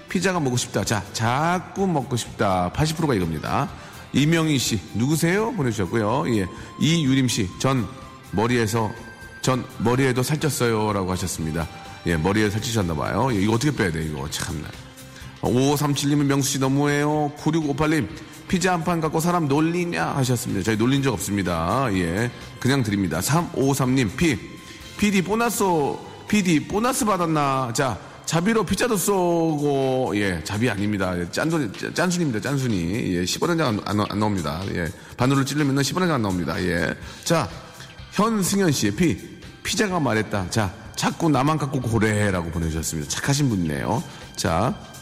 피자가 0.09 0.41
먹고 0.41 0.57
싶다. 0.57 0.85
자, 0.85 1.05
자꾸 1.13 1.87
먹고 1.87 2.17
싶다. 2.17 2.73
80%가 2.75 3.13
이겁니다. 3.13 3.69
이명희 4.15 4.57
씨, 4.57 4.81
누구세요? 4.95 5.53
보내주셨고요. 5.53 6.35
예. 6.39 6.47
이유림 6.81 7.29
씨, 7.29 7.51
전 7.59 7.87
머리에서, 8.31 8.91
전 9.43 9.67
머리에도 9.81 10.23
살쪘어요. 10.23 10.95
라고 10.95 11.13
하셨습니다. 11.13 11.69
예, 12.07 12.17
머리에 12.17 12.49
살찌셨나 12.49 12.95
봐요. 12.95 13.29
예, 13.33 13.43
이거 13.43 13.53
어떻게 13.53 13.71
빼야 13.71 13.93
돼, 13.93 14.03
이거. 14.03 14.27
참나. 14.31 14.67
5537님은 15.43 16.25
명수 16.25 16.53
씨 16.53 16.59
너무해요. 16.59 17.33
9658님, 17.37 18.09
피자 18.53 18.75
한 18.75 18.85
판 18.85 19.01
갖고 19.01 19.19
사람 19.19 19.49
놀리냐 19.49 20.09
하셨습니다. 20.17 20.63
저희 20.63 20.77
놀린 20.77 21.03
적 21.03 21.15
없습니다. 21.15 21.89
예. 21.95 22.31
그냥 22.61 22.83
드립니다. 22.83 23.19
3553님, 23.21 24.15
피. 24.15 24.39
PD 24.99 25.23
보너스, 25.23 25.65
PD 26.29 26.69
보너스 26.69 27.07
받았나? 27.07 27.73
자, 27.75 27.99
자비로 28.27 28.65
피자도 28.65 28.99
쏘고, 28.99 30.13
예, 30.17 30.45
자비 30.45 30.69
아닙니다. 30.69 31.15
짠순, 31.31 31.73
짠순입니다. 31.95 32.43
짠순이. 32.43 33.15
예, 33.15 33.23
10원장 33.25 33.61
안, 33.63 33.81
안, 33.87 34.07
안 34.07 34.19
나옵니다. 34.19 34.61
예. 34.75 34.87
바늘로 35.17 35.47
찌르면 35.47 35.75
10원장 35.77 36.11
안 36.11 36.21
나옵니다. 36.21 36.63
예. 36.63 36.95
자, 37.25 37.49
현승현 38.11 38.71
씨, 38.71 38.95
피. 38.95 39.17
피자가 39.63 39.99
말했다. 39.99 40.51
자, 40.51 40.71
자꾸 40.95 41.31
나만 41.31 41.57
갖고 41.57 41.81
고래라고 41.81 42.51
보내주셨습니다. 42.51 43.09
착하신 43.09 43.49
분이네요. 43.49 44.05
자, 44.37 44.75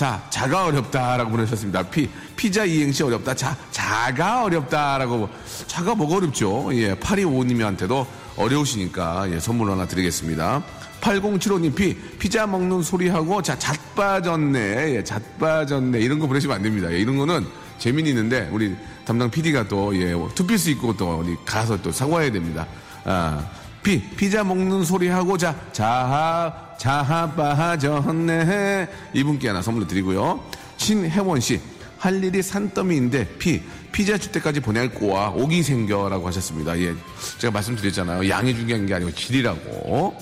자, 0.00 0.18
자가 0.30 0.64
어렵다라고 0.64 1.30
보내셨습니다. 1.30 1.82
피, 1.82 2.08
피자 2.34 2.64
이행시 2.64 3.02
어렵다. 3.02 3.34
자, 3.34 3.54
자가 3.70 4.44
어렵다라고. 4.44 5.28
자가 5.66 5.94
뭐가 5.94 6.16
어렵죠? 6.16 6.70
예, 6.72 6.94
8255님한테도 6.94 8.06
어려우시니까, 8.34 9.30
예, 9.30 9.38
선물 9.38 9.70
하나 9.70 9.86
드리겠습니다. 9.86 10.62
8075님, 11.02 11.74
피, 11.74 11.94
피자 12.18 12.46
먹는 12.46 12.82
소리하고, 12.82 13.42
자, 13.42 13.58
잣빠졌네. 13.58 14.96
예, 14.96 15.04
잣빠졌네. 15.04 16.00
이런 16.00 16.18
거 16.18 16.26
보내시면 16.26 16.56
안 16.56 16.62
됩니다. 16.62 16.90
예, 16.90 16.98
이런 16.98 17.18
거는 17.18 17.46
재미는 17.76 18.08
있는데, 18.08 18.48
우리 18.50 18.74
담당 19.04 19.30
PD가 19.30 19.68
또, 19.68 19.94
예, 20.00 20.14
투피스 20.34 20.70
있고 20.70 20.96
또, 20.96 21.18
우리 21.18 21.36
가서 21.44 21.76
또 21.82 21.92
사과해야 21.92 22.32
됩니다. 22.32 22.66
아, 23.04 23.46
피, 23.82 24.00
피자 24.16 24.44
먹는 24.44 24.82
소리 24.82 25.08
하고, 25.08 25.36
자, 25.36 25.54
자하, 25.72 26.69
자하 26.80 27.30
빠졌네. 27.32 28.88
이분께 29.12 29.48
하나 29.48 29.60
선물로 29.60 29.86
드리고요. 29.86 30.42
신혜원 30.78 31.38
씨, 31.40 31.60
할 31.98 32.24
일이 32.24 32.42
산더미인데, 32.42 33.36
피, 33.36 33.60
피자 33.92 34.16
줄 34.16 34.32
때까지 34.32 34.60
보낼 34.60 34.88
거야. 34.88 35.28
옥이 35.28 35.62
생겨라고 35.62 36.26
하셨습니다. 36.28 36.78
예. 36.80 36.94
제가 37.36 37.50
말씀드렸잖아요. 37.50 38.26
양이 38.30 38.56
중요한 38.56 38.86
게 38.86 38.94
아니고 38.94 39.12
질이라고. 39.14 40.16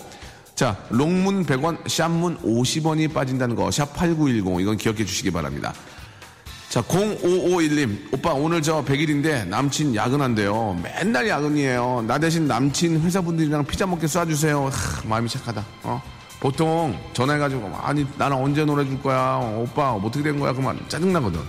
자, 0.57 0.77
롱문 0.91 1.47
100원, 1.47 1.89
샵문 1.89 2.39
50원이 2.39 3.15
빠진다는 3.15 3.55
거, 3.55 3.71
샵 3.71 3.95
8910. 3.95 4.61
이건 4.61 4.77
기억해 4.77 5.05
주시기 5.05 5.31
바랍니다. 5.31 5.73
자, 6.71 6.83
0551님. 6.83 8.15
오빠, 8.15 8.33
오늘 8.33 8.63
저 8.63 8.85
100일인데 8.85 9.47
남친 9.47 9.95
야근한대요. 9.95 10.81
맨날 10.83 11.29
야근이에요. 11.29 12.05
나 12.09 12.19
대신 12.19 12.49
남친 12.49 13.03
회사분들이랑 13.03 13.65
피자 13.65 13.87
먹게 13.87 14.09
쏴주세요. 14.09 14.69
하, 14.69 15.09
마음이 15.09 15.29
착하다. 15.29 15.65
어? 15.85 16.18
보통 16.41 16.99
전화해가지고, 17.15 17.77
아니, 17.83 18.07
나는 18.17 18.37
언제 18.37 18.65
놀아줄 18.65 19.03
거야? 19.03 19.39
어, 19.43 19.61
오빠, 19.65 19.93
어떻게 19.93 20.23
된 20.23 20.39
거야? 20.39 20.53
그만 20.53 20.79
짜증나거든. 20.89 21.41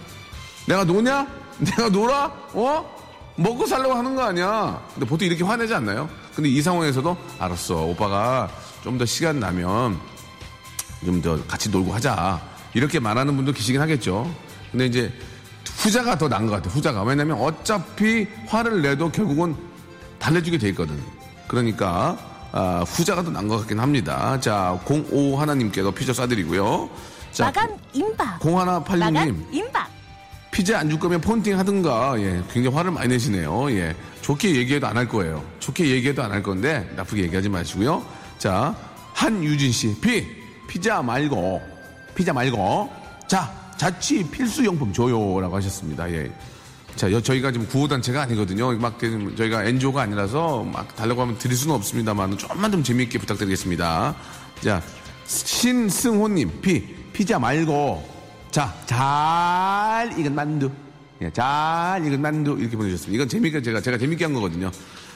내가 0.67 0.83
노냐? 0.83 1.27
내가 1.59 1.89
놀아? 1.89 2.25
어? 2.53 2.99
먹고 3.35 3.65
살려고 3.67 3.93
하는 3.93 4.15
거 4.15 4.23
아니야. 4.23 4.81
근데 4.93 5.05
보통 5.07 5.27
이렇게 5.27 5.43
화내지 5.43 5.73
않나요? 5.73 6.09
근데 6.35 6.49
이 6.49 6.61
상황에서도, 6.61 7.15
알았어. 7.39 7.83
오빠가 7.83 8.49
좀 8.83 8.97
더 8.97 9.05
시간 9.05 9.39
나면 9.39 9.99
좀 11.05 11.21
더 11.21 11.41
같이 11.45 11.69
놀고 11.69 11.93
하자. 11.93 12.41
이렇게 12.73 12.99
말하는 12.99 13.35
분도 13.35 13.51
계시긴 13.53 13.79
하겠죠. 13.81 14.29
근데 14.71 14.85
이제 14.87 15.11
후자가 15.77 16.17
더 16.17 16.27
나은 16.27 16.47
것 16.47 16.53
같아요. 16.55 16.73
후자가. 16.73 17.03
왜냐면 17.03 17.39
어차피 17.39 18.27
화를 18.47 18.81
내도 18.81 19.09
결국은 19.11 19.55
달래주게 20.19 20.57
돼 20.57 20.69
있거든. 20.69 21.01
그러니까 21.47 22.17
아, 22.51 22.83
후자가 22.87 23.23
더 23.23 23.29
나은 23.31 23.47
것 23.47 23.57
같긴 23.59 23.79
합니다. 23.79 24.39
자, 24.39 24.79
05 24.85 25.37
하나님께도 25.37 25.91
피자 25.91 26.11
쏴드리고요. 26.13 26.89
자, 27.31 27.45
마감 27.45 27.77
임박. 27.93 28.39
0186님. 28.39 28.97
마감 28.99 29.45
임박. 29.51 29.89
피자 30.51 30.79
안 30.79 30.89
줄 30.89 30.99
거면 30.99 31.21
폰팅 31.21 31.59
하든가, 31.59 32.15
예, 32.19 32.41
굉장히 32.51 32.75
화를 32.75 32.91
많이 32.91 33.07
내시네요. 33.09 33.71
예, 33.71 33.95
좋게 34.21 34.55
얘기해도 34.55 34.87
안 34.87 34.97
할 34.97 35.07
거예요. 35.07 35.43
좋게 35.59 35.87
얘기해도 35.89 36.23
안 36.23 36.31
할 36.31 36.41
건데, 36.41 36.91
나쁘게 36.95 37.23
얘기하지 37.23 37.49
마시고요. 37.49 38.03
자, 38.39 38.75
한유진 39.13 39.71
씨, 39.71 39.95
피, 40.01 40.25
피자 40.67 41.01
말고, 41.03 41.61
피자 42.15 42.33
말고, 42.33 42.89
자, 43.27 43.53
자취 43.77 44.23
필수용품 44.29 44.91
줘요 44.91 45.39
라고 45.39 45.55
하셨습니다. 45.55 46.11
예. 46.11 46.31
자, 46.99 47.09
여- 47.13 47.21
저희가 47.21 47.53
지금 47.53 47.65
구호단체가 47.65 48.23
아니거든요. 48.23 48.73
막 48.77 48.97
그, 48.97 49.33
저희가 49.37 49.63
NGO가 49.63 50.01
아니라서 50.01 50.63
막 50.65 50.93
달라고 50.97 51.21
하면 51.21 51.37
드릴 51.37 51.55
수는 51.55 51.73
없습니다만 51.75 52.37
좀만 52.37 52.69
좀 52.73 52.83
재미있게 52.83 53.17
부탁드리겠습니다. 53.19 54.13
자, 54.61 54.81
신승호님, 55.25 56.59
피, 56.59 56.83
피자 57.13 57.39
말고, 57.39 58.03
자, 58.51 58.75
잘 58.85 60.13
익은 60.19 60.35
만두. 60.35 60.69
예, 61.21 61.31
잘 61.31 62.05
익은 62.05 62.21
만두. 62.21 62.57
이렇게 62.59 62.75
보내주셨습니다. 62.75 63.15
이건 63.15 63.29
재미있게 63.29 63.61
제가, 63.61 63.79
제가 63.79 63.97
재밌게 63.97 64.25
한 64.25 64.33
거거든요. 64.33 64.69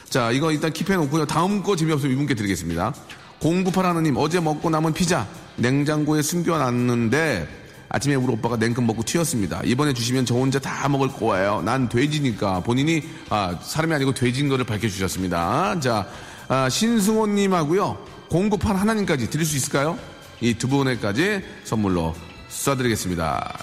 자, 0.08 0.30
이거 0.30 0.52
일단 0.52 0.72
킵해놓고요. 0.72 1.28
다음 1.28 1.62
거 1.62 1.76
재미없으면 1.76 2.14
이분께 2.14 2.34
드리겠습니다. 2.34 2.94
098 3.40 3.84
하나님, 3.84 4.16
어제 4.16 4.40
먹고 4.40 4.70
남은 4.70 4.94
피자 4.94 5.28
냉장고에 5.56 6.22
숨겨놨는데 6.22 7.63
아침에 7.94 8.16
우리 8.16 8.32
오빠가 8.32 8.56
냉큼 8.56 8.86
먹고 8.88 9.04
튀었습니다. 9.04 9.62
이번에 9.64 9.92
주시면 9.92 10.26
저 10.26 10.34
혼자 10.34 10.58
다 10.58 10.88
먹을 10.88 11.08
거예요. 11.08 11.62
난 11.64 11.88
돼지니까 11.88 12.60
본인이 12.60 13.02
아, 13.30 13.56
사람이 13.62 13.94
아니고 13.94 14.14
돼지인 14.14 14.48
거를 14.48 14.64
밝혀주셨습니다. 14.64 15.78
자, 15.80 16.06
아, 16.48 16.68
신승호님하고요. 16.68 17.96
098 18.30 18.76
하나님까지 18.76 19.30
드릴 19.30 19.46
수 19.46 19.56
있을까요? 19.56 19.96
이 20.40 20.54
두 20.54 20.66
분에까지 20.68 21.40
선물로 21.62 22.14
쏴드리겠습니다. 22.50 23.54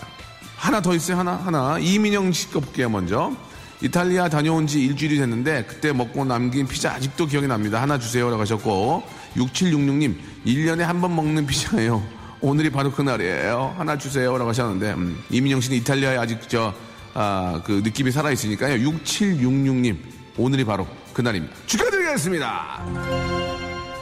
하나 0.55 0.81
더 0.81 0.95
있어요, 0.95 1.17
하나? 1.17 1.33
하나. 1.35 1.77
이민영 1.79 2.31
씨 2.31 2.49
거 2.51 2.59
볼게요, 2.61 2.89
먼저. 2.89 3.33
이탈리아 3.81 4.29
다녀온 4.29 4.65
지 4.67 4.81
일주일이 4.85 5.17
됐는데, 5.17 5.65
그때 5.67 5.91
먹고 5.91 6.23
남긴 6.23 6.67
피자 6.67 6.93
아직도 6.93 7.25
기억이 7.25 7.47
납니다. 7.47 7.81
하나 7.81 7.97
주세요. 7.99 8.29
라고 8.29 8.41
하셨고, 8.41 9.03
6766님, 9.35 10.15
1년에 10.45 10.79
한 10.81 11.01
번 11.01 11.15
먹는 11.15 11.45
피자예요. 11.47 12.01
오늘이 12.41 12.71
바로 12.71 12.91
그날이에요. 12.91 13.75
하나 13.77 13.97
주세요. 13.97 14.35
라고 14.37 14.49
하셨는데, 14.49 14.93
음, 14.93 15.23
이민영 15.29 15.61
씨는 15.61 15.77
이탈리아에 15.77 16.17
아직 16.17 16.49
저, 16.49 16.73
아, 17.13 17.61
그 17.65 17.81
느낌이 17.83 18.11
살아있으니까요. 18.11 18.89
6766님, 18.89 19.97
오늘이 20.37 20.63
바로 20.65 20.87
그날입니다. 21.13 21.55
축하드리겠습니다. 21.67 22.83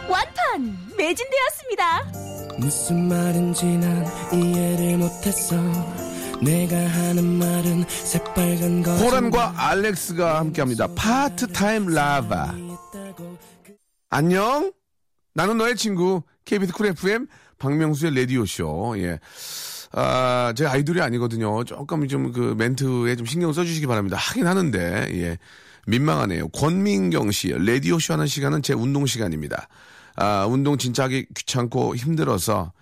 완판 0.08 0.78
매진되었습니다. 0.98 2.12
무슨 2.60 3.08
말인지 3.08 3.66
난 3.78 4.06
이해를 4.34 4.98
못했어 4.98 5.56
내가 6.42 6.76
하는 6.78 7.24
말은 7.38 7.86
새빨간 7.88 8.84
거 8.84 8.96
호란과 8.96 9.54
알렉스가 9.58 10.40
함께합니다. 10.40 10.88
Part-Time 10.96 11.88
Lover. 11.88 12.54
안녕. 14.10 14.72
나는 15.34 15.58
너의 15.58 15.76
친구 15.76 16.24
KBS 16.46 16.74
쿨 16.74 16.88
FM 16.88 17.28
박명수의 17.60 18.16
라디오쇼. 18.16 18.96
예. 19.00 19.20
아, 19.92 20.54
제 20.56 20.66
아이돌이 20.66 21.02
아니거든요. 21.02 21.64
조금 21.64 22.08
좀 22.08 22.32
그 22.32 22.56
멘트에 22.58 23.16
좀 23.16 23.26
신경 23.26 23.52
써주시기 23.54 23.88
바랍니다. 23.88 24.18
하긴 24.18 24.48
하는데, 24.48 25.08
예. 25.12 25.38
민망하네요. 25.88 26.50
권민경 26.50 27.32
씨, 27.32 27.50
라디오쇼 27.50 28.14
하는 28.14 28.28
시간은 28.28 28.62
제 28.62 28.74
운동 28.74 29.06
시간입니다. 29.06 29.68
아, 30.16 30.46
운동 30.48 30.78
진짜 30.78 31.04
하기 31.04 31.26
귀찮고 31.36 31.96
힘들어서 31.96 32.74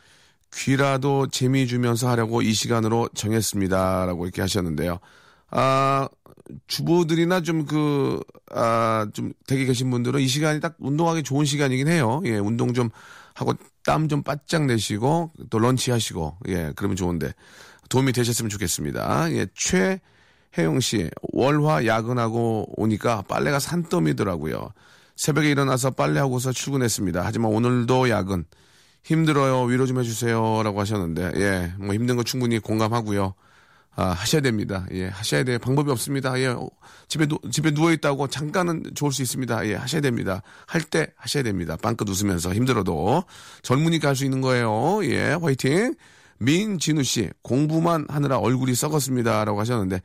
귀라도 0.53 1.27
재미 1.27 1.67
주면서 1.67 2.09
하려고 2.09 2.41
이 2.41 2.53
시간으로 2.53 3.09
정했습니다. 3.13 4.05
라고 4.05 4.25
이렇게 4.25 4.41
하셨는데요. 4.41 4.99
아, 5.51 6.09
주부들이나 6.67 7.41
좀 7.41 7.65
그, 7.65 8.19
아, 8.51 9.07
좀 9.13 9.33
댁에 9.47 9.65
계신 9.65 9.89
분들은 9.91 10.19
이 10.19 10.27
시간이 10.27 10.59
딱 10.59 10.75
운동하기 10.79 11.23
좋은 11.23 11.45
시간이긴 11.45 11.87
해요. 11.87 12.21
예, 12.25 12.37
운동 12.37 12.73
좀 12.73 12.89
하고 13.35 13.53
땀 13.87 14.09
좀 14.09 14.21
바짝 14.21 14.65
내시고 14.65 15.31
또 15.49 15.59
런치 15.59 15.91
하시고, 15.91 16.37
예, 16.49 16.73
그러면 16.75 16.97
좋은데 16.97 17.33
도움이 17.89 18.11
되셨으면 18.11 18.49
좋겠습니다. 18.49 19.31
예, 19.31 19.47
최혜영 19.55 20.81
씨, 20.81 21.09
월화 21.31 21.85
야근하고 21.85 22.65
오니까 22.75 23.23
빨래가 23.29 23.59
산더미더라고요. 23.59 24.73
새벽에 25.15 25.49
일어나서 25.49 25.91
빨래하고서 25.91 26.51
출근했습니다. 26.51 27.21
하지만 27.23 27.51
오늘도 27.53 28.09
야근. 28.09 28.43
힘들어요. 29.03 29.63
위로 29.63 29.85
좀 29.85 29.99
해주세요. 29.99 30.63
라고 30.63 30.81
하셨는데, 30.81 31.31
예, 31.35 31.73
뭐 31.79 31.93
힘든 31.95 32.17
거 32.17 32.23
충분히 32.23 32.59
공감하고요. 32.59 33.35
아, 33.99 34.09
하셔야 34.11 34.41
됩니다. 34.41 34.85
예, 34.91 35.07
하셔야 35.07 35.43
돼요. 35.43 35.57
방법이 35.57 35.89
없습니다. 35.89 36.39
예, 36.39 36.47
어, 36.47 36.69
집에, 37.07 37.25
누, 37.25 37.39
집에 37.51 37.71
누워있다고 37.71 38.27
잠깐은 38.27 38.83
좋을 38.93 39.11
수 39.11 39.23
있습니다. 39.23 39.67
예, 39.67 39.73
하셔야 39.73 40.01
됩니다. 40.01 40.43
할 40.67 40.83
때 40.83 41.07
하셔야 41.17 41.41
됩니다. 41.41 41.77
빵긋 41.81 42.07
웃으면서 42.07 42.53
힘들어도. 42.53 43.23
젊으니까 43.63 44.09
할 44.09 44.15
수 44.15 44.23
있는 44.23 44.39
거예요. 44.41 44.99
예, 45.05 45.35
화이팅. 45.41 45.95
민진우 46.39 47.01
씨, 47.03 47.31
공부만 47.41 48.05
하느라 48.07 48.37
얼굴이 48.37 48.75
썩었습니다. 48.75 49.43
라고 49.45 49.59
하셨는데, 49.59 50.01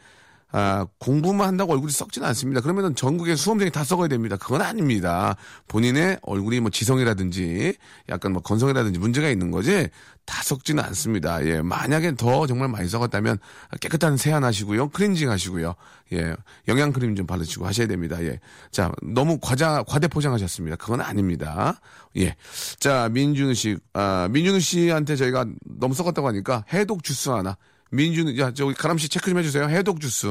아, 0.55 0.87
공부만 0.99 1.49
한다고 1.49 1.73
얼굴이 1.73 1.91
썩지는 1.91 2.29
않습니다. 2.29 2.61
그러면은 2.61 2.95
전국의 2.95 3.39
수험생이 3.39 3.71
다 3.71 3.85
썩어야 3.85 4.09
됩니다. 4.09 4.37
그건 4.37 4.61
아닙니다. 4.61 5.35
본인의 5.67 6.19
얼굴이 6.23 6.61
뭐 6.61 6.71
지성이라든지 6.71 7.75
약간 8.11 8.33
뭐 8.33 8.43
건성이라든지 8.43 8.99
문제가 8.99 9.31
있는 9.31 9.51
거지 9.51 9.89
다 10.27 10.43
썩지는 10.43 10.85
않습니다. 10.85 11.45
예. 11.47 11.63
만약에 11.63 12.15
더 12.17 12.47
정말 12.47 12.69
많이 12.69 12.87
썩었다면 12.87 13.39
깨끗한 13.81 14.19
세안 14.19 14.45
하시고요. 14.45 14.91
클렌징 14.91 15.31
하시고요. 15.31 15.75
예. 16.13 16.37
영양 16.69 16.93
크림 16.93 17.17
좀 17.17 17.27
바르시고 17.27 17.67
하셔야 17.67 17.87
됩니다. 17.87 18.23
예. 18.23 18.39
자, 18.71 18.93
너무 19.03 19.39
과자, 19.41 19.83
과대 19.89 20.07
포장하셨습니다. 20.07 20.77
그건 20.77 21.01
아닙니다. 21.01 21.81
예. 22.19 22.37
자, 22.79 23.09
민준우 23.11 23.55
씨, 23.55 23.79
아, 23.95 24.29
민준우 24.31 24.61
씨한테 24.61 25.17
저희가 25.17 25.47
너무 25.65 25.95
썩었다고 25.95 26.29
하니까 26.29 26.65
해독 26.73 27.03
주스 27.03 27.31
하나 27.31 27.57
민주는 27.93 28.37
야 28.39 28.53
저기 28.53 28.75
가람 28.75 28.99
씨 28.99 29.09
체크 29.09 29.31
좀 29.31 29.39
해주세요. 29.39 29.69
해독 29.69 30.01
주스. 30.01 30.27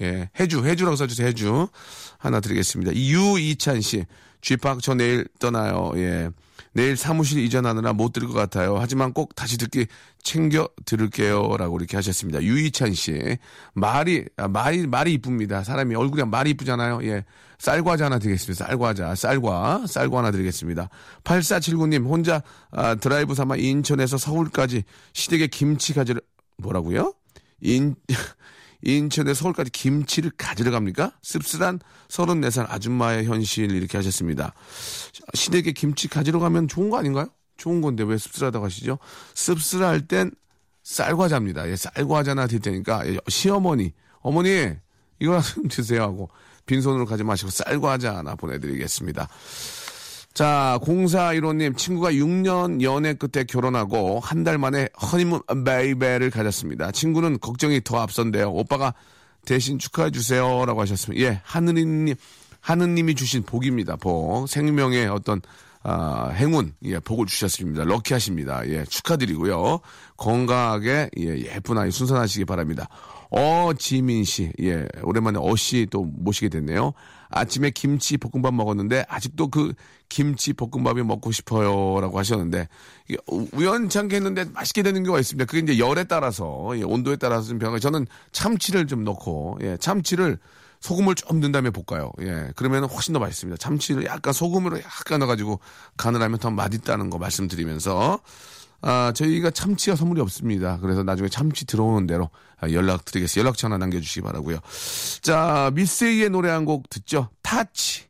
예, 0.00 0.28
해주 0.38 0.64
해주라고 0.66 0.96
써주세요. 0.96 1.28
해주 1.28 1.68
하나 2.18 2.40
드리겠습니다. 2.40 2.94
유이찬 2.94 3.80
씨, 3.80 4.04
쥐팍 4.42 4.82
저 4.82 4.94
내일 4.94 5.26
떠나요. 5.38 5.92
예, 5.96 6.28
내일 6.72 6.96
사무실 6.96 7.38
이전하느라 7.38 7.92
못 7.94 8.12
들을 8.12 8.28
것 8.28 8.34
같아요. 8.34 8.76
하지만 8.78 9.12
꼭 9.12 9.34
다시 9.34 9.56
듣기 9.56 9.86
챙겨 10.22 10.68
들을게요 10.84 11.56
라고 11.56 11.78
이렇게 11.78 11.96
하셨습니다. 11.96 12.42
유이찬 12.42 12.92
씨, 12.92 13.38
말이 13.72 14.26
아, 14.36 14.48
말이 14.48 14.86
말이 14.86 15.14
이쁩니다. 15.14 15.62
사람이 15.64 15.94
얼굴이 15.94 16.24
말이 16.24 16.50
이쁘잖아요. 16.50 17.00
예. 17.04 17.24
쌀과자 17.58 18.04
하나 18.04 18.18
드리겠습니다. 18.18 18.66
쌀과자, 18.66 19.14
쌀과, 19.14 19.86
쌀과 19.86 20.18
하나 20.18 20.30
드리겠습니다. 20.30 20.90
8479님, 21.24 22.04
혼자 22.04 22.42
아, 22.70 22.96
드라이브 22.96 23.34
삼아 23.34 23.56
인천에서 23.56 24.18
서울까지 24.18 24.84
시댁에 25.14 25.46
김치 25.46 25.94
가지러, 25.94 26.20
뭐라고요? 26.58 27.14
인, 27.60 27.96
인천에 28.82 29.34
서울까지 29.34 29.70
김치를 29.70 30.30
가지러 30.36 30.70
갑니까? 30.70 31.12
씁쓸한 31.22 31.80
34살 32.08 32.70
아줌마의 32.70 33.24
현실 33.26 33.72
이렇게 33.72 33.98
하셨습니다. 33.98 34.52
시댁에 35.34 35.72
김치 35.72 36.08
가지러 36.08 36.38
가면 36.38 36.68
좋은 36.68 36.90
거 36.90 36.98
아닌가요? 36.98 37.26
좋은 37.56 37.80
건데 37.80 38.04
왜 38.04 38.18
씁쓸하다고 38.18 38.64
하시죠? 38.64 38.98
씁쓸할 39.34 40.06
땐 40.06 40.30
쌀과자입니다. 40.82 41.68
예, 41.68 41.76
쌀과자나 41.76 42.46
드릴 42.46 42.60
테니까 42.60 43.06
예, 43.08 43.18
시어머니, 43.28 43.92
어머니 44.20 44.70
이거 45.18 45.40
좀 45.40 45.66
드세요 45.68 46.02
하고 46.02 46.30
빈손으로 46.66 47.06
가지 47.06 47.24
마시고 47.24 47.50
쌀과자 47.50 48.16
하나 48.16 48.34
보내드리겠습니다. 48.34 49.28
자, 50.36 50.78
0415님, 50.82 51.78
친구가 51.78 52.12
6년 52.12 52.82
연애 52.82 53.14
끝에 53.14 53.44
결혼하고 53.44 54.20
한 54.20 54.44
달 54.44 54.58
만에 54.58 54.86
허니문 55.00 55.40
베이베를 55.64 56.30
가졌습니다. 56.30 56.92
친구는 56.92 57.40
걱정이 57.40 57.80
더 57.82 57.98
앞선데요. 58.00 58.50
오빠가 58.52 58.92
대신 59.46 59.78
축하해 59.78 60.10
주세요. 60.10 60.64
라고 60.66 60.82
하셨습니다. 60.82 61.24
예, 61.24 61.40
하느님, 61.42 62.14
하느님이 62.60 63.14
주신 63.14 63.44
복입니다. 63.44 63.96
복. 63.96 64.46
생명의 64.46 65.06
어떤, 65.08 65.40
아, 65.82 66.28
행운, 66.34 66.74
예, 66.84 66.98
복을 66.98 67.24
주셨습니다. 67.24 67.84
럭키하십니다. 67.84 68.68
예, 68.68 68.84
축하드리고요. 68.84 69.80
건강하게, 70.18 71.08
예, 71.18 71.24
예쁜 71.54 71.78
아이 71.78 71.90
순산하시기 71.90 72.44
바랍니다. 72.44 72.88
어 73.30 73.70
지민 73.78 74.22
씨, 74.24 74.52
예, 74.62 74.86
오랜만에 75.02 75.38
어 75.40 75.54
씨 75.56 75.86
또 75.90 76.04
모시게 76.04 76.48
됐네요. 76.50 76.92
아침에 77.28 77.70
김치 77.70 78.16
볶음밥 78.16 78.54
먹었는데 78.54 79.04
아직도 79.08 79.48
그 79.48 79.72
김치 80.08 80.52
볶음밥이 80.52 81.02
먹고 81.02 81.32
싶어요라고 81.32 82.18
하셨는데 82.18 82.68
우연찮게 83.52 84.16
했는데 84.16 84.44
맛있게 84.44 84.82
되는 84.82 85.02
경우가 85.02 85.20
있습니다. 85.20 85.44
그게 85.46 85.60
이제 85.60 85.78
열에 85.78 86.04
따라서 86.04 86.72
예, 86.76 86.82
온도에 86.82 87.16
따라서 87.16 87.48
좀 87.48 87.58
변화. 87.58 87.78
저는 87.78 88.06
참치를 88.32 88.86
좀 88.86 89.04
넣고 89.04 89.58
예, 89.62 89.76
참치를 89.78 90.38
소금을 90.80 91.14
좀 91.14 91.40
넣은 91.40 91.52
다음에 91.52 91.70
볶아요. 91.70 92.12
예, 92.20 92.50
그러면 92.54 92.84
훨씬 92.84 93.12
더 93.12 93.18
맛있습니다. 93.18 93.56
참치를 93.58 94.04
약간 94.06 94.32
소금으로 94.32 94.78
약간 94.78 95.20
넣어가지고 95.20 95.60
간을 95.96 96.22
하면 96.22 96.38
더 96.38 96.50
맛있다는 96.50 97.10
거 97.10 97.18
말씀드리면서 97.18 98.20
아, 98.88 99.12
저희가 99.16 99.50
참치가 99.50 99.96
선물이 99.96 100.20
없습니다. 100.20 100.78
그래서 100.80 101.02
나중에 101.02 101.28
참치 101.28 101.66
들어오는 101.66 102.06
대로 102.06 102.30
아, 102.60 102.70
연락드리겠습니다. 102.70 103.40
연락처 103.44 103.66
하나 103.66 103.78
남겨주시기 103.78 104.20
바라고요 104.22 104.58
자, 105.22 105.72
미세이의 105.74 106.30
노래 106.30 106.50
한 106.50 106.64
곡 106.66 106.88
듣죠. 106.88 107.28
타치. 107.42 108.06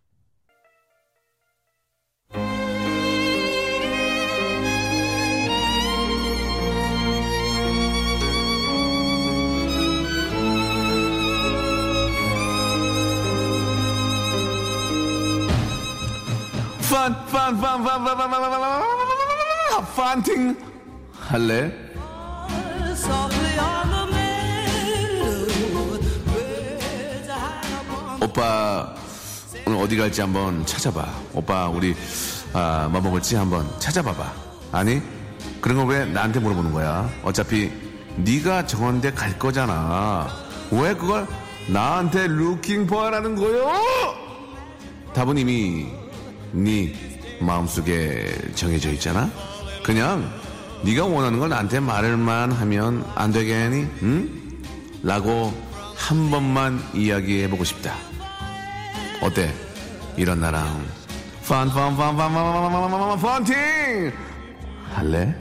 판, 16.91 17.13
판, 17.27 17.61
판, 17.61 17.83
판, 17.85 18.05
판, 18.05 18.17
판, 18.17 18.31
판, 18.31 18.31
판, 18.31 18.51
판, 18.51 18.51
판, 18.51 18.86
판팅 19.97 20.55
할래? 21.11 21.73
오빠 28.23 28.95
오늘 29.67 29.79
어디 29.79 29.97
갈지 29.97 30.21
한번 30.21 30.65
찾아봐. 30.65 31.07
오빠 31.33 31.69
우리 31.69 31.95
아, 32.53 32.89
뭐 32.91 33.01
먹을지 33.01 33.37
한번 33.37 33.69
찾아봐봐. 33.79 34.33
아니 34.73 35.01
그런 35.61 35.79
걸 35.79 35.87
왜 35.89 36.05
나한테 36.05 36.41
물어보는 36.41 36.73
거야? 36.73 37.09
어차피 37.23 37.71
네가 38.17 38.67
데갈 39.01 39.39
거잖아. 39.39 40.29
왜 40.71 40.95
그걸 40.95 41.27
나한테 41.69 42.29
루킹 42.29 42.87
포하라는 42.87 43.37
거요? 43.37 43.73
답은 45.15 45.39
이미 45.39 45.87
네 46.53 46.95
마음속에 47.41 48.33
정해져 48.55 48.91
있잖아. 48.93 49.31
그냥 49.87 50.31
네가 50.83 51.07
원하는 51.07 51.39
걸 51.39 51.49
나한테 51.49 51.79
말을만 51.79 52.51
하면 52.51 53.09
안 53.15 53.31
되겠니? 53.31 53.87
응? 54.03 54.29
라고 55.05 55.55
한 55.95 56.29
번만 56.29 56.83
이야기해보고 56.93 57.63
싶다. 57.63 57.95
어때? 59.23 59.55
이런 60.17 60.41
나랑 60.41 60.85
펀펀펀펀펀펀펀팅 61.47 64.13
할래? 64.93 65.33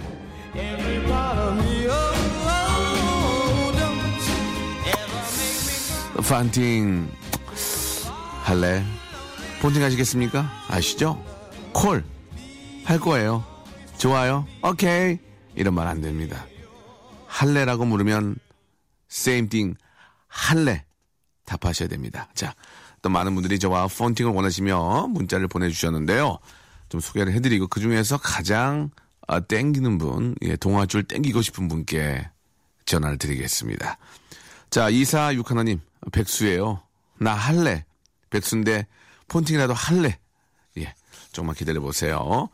펀팅 6.29 7.09
할래? 8.43 8.85
펀팅 9.59 9.81
하시겠습니까? 9.81 10.51
아시죠? 10.69 11.19
콜 11.73 12.03
할 12.83 12.99
거예요. 12.99 13.54
좋아요. 14.05 14.45
오케이. 14.61 15.17
이런 15.55 15.73
말 15.73 15.87
안 15.87 15.99
됩니다. 15.99 16.45
할래라고 17.25 17.85
물으면 17.85 18.35
same 19.11 19.49
thing 19.49 19.75
할래 20.27 20.85
답하셔야 21.43 21.89
됩니다. 21.89 22.29
자, 22.35 22.53
또 23.01 23.09
많은 23.09 23.33
분들이 23.33 23.57
저와 23.57 23.87
폰팅을 23.87 24.31
원하시며 24.31 25.07
문자를 25.07 25.47
보내주셨는데요. 25.47 26.37
좀 26.89 27.01
소개를 27.01 27.33
해드리고 27.33 27.67
그 27.67 27.79
중에서 27.79 28.19
가장 28.19 28.91
아, 29.27 29.39
땡기는 29.39 29.97
분, 29.97 30.35
예, 30.43 30.55
동화줄 30.55 31.05
땡기고 31.05 31.41
싶은 31.41 31.67
분께 31.67 32.29
전화를 32.85 33.17
드리겠습니다. 33.17 33.97
자, 34.69 34.87
246 34.87 35.49
하나님, 35.49 35.81
백수예요. 36.11 36.79
나 37.19 37.33
할래. 37.33 37.85
백수인데, 38.29 38.85
폰팅이라도 39.29 39.73
할래. 39.73 40.19
예, 40.77 40.93
조금만 41.31 41.55
기다려 41.55 41.81
보세요. 41.81 42.49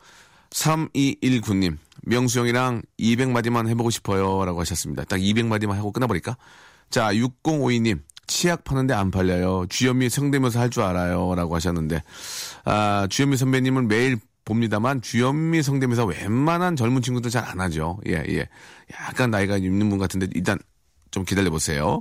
3219님, 0.52 1.78
명수 2.02 2.40
형이랑 2.40 2.82
200마디만 2.98 3.68
해보고 3.68 3.90
싶어요. 3.90 4.44
라고 4.44 4.60
하셨습니다. 4.60 5.04
딱 5.04 5.18
200마디만 5.18 5.72
하고 5.72 5.92
끊어버릴까? 5.92 6.36
자, 6.90 7.12
6052님, 7.12 8.00
치약 8.26 8.64
파는데 8.64 8.94
안 8.94 9.10
팔려요. 9.10 9.66
주현미 9.68 10.10
성대모사 10.10 10.60
할 10.60 10.70
줄 10.70 10.82
알아요. 10.82 11.34
라고 11.34 11.54
하셨는데, 11.54 12.02
아, 12.64 13.06
주현미 13.08 13.36
선배님은 13.36 13.88
매일 13.88 14.18
봅니다만, 14.44 15.00
주현미 15.00 15.62
성대모사 15.62 16.04
웬만한 16.04 16.76
젊은 16.76 17.02
친구들 17.02 17.30
잘 17.30 17.44
안 17.44 17.60
하죠. 17.60 17.98
예, 18.06 18.22
예. 18.28 18.48
약간 18.92 19.30
나이가 19.30 19.56
있는 19.56 19.88
분 19.88 19.98
같은데, 19.98 20.28
일단 20.34 20.58
좀 21.10 21.24
기다려보세요. 21.24 22.00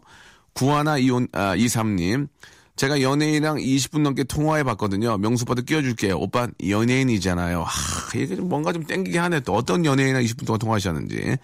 구하나 0.53 0.97
이온, 0.97 1.27
아, 1.31 1.55
이삼님. 1.55 2.27
제가 2.75 3.01
연예인이랑 3.01 3.57
20분 3.57 4.01
넘게 4.01 4.23
통화해 4.23 4.63
봤거든요. 4.63 5.17
명수 5.17 5.43
오빠도 5.43 5.61
끼워줄게요. 5.63 6.17
오빠 6.17 6.47
연예인이잖아요. 6.67 7.63
하, 7.63 8.19
이게 8.19 8.35
좀 8.35 8.49
뭔가 8.49 8.73
좀 8.73 8.85
땡기게 8.85 9.19
하네. 9.19 9.41
또 9.41 9.53
어떤 9.53 9.85
연예인이랑 9.85 10.23
20분 10.23 10.45
동안 10.45 10.59
통화하셨는지. 10.59 11.37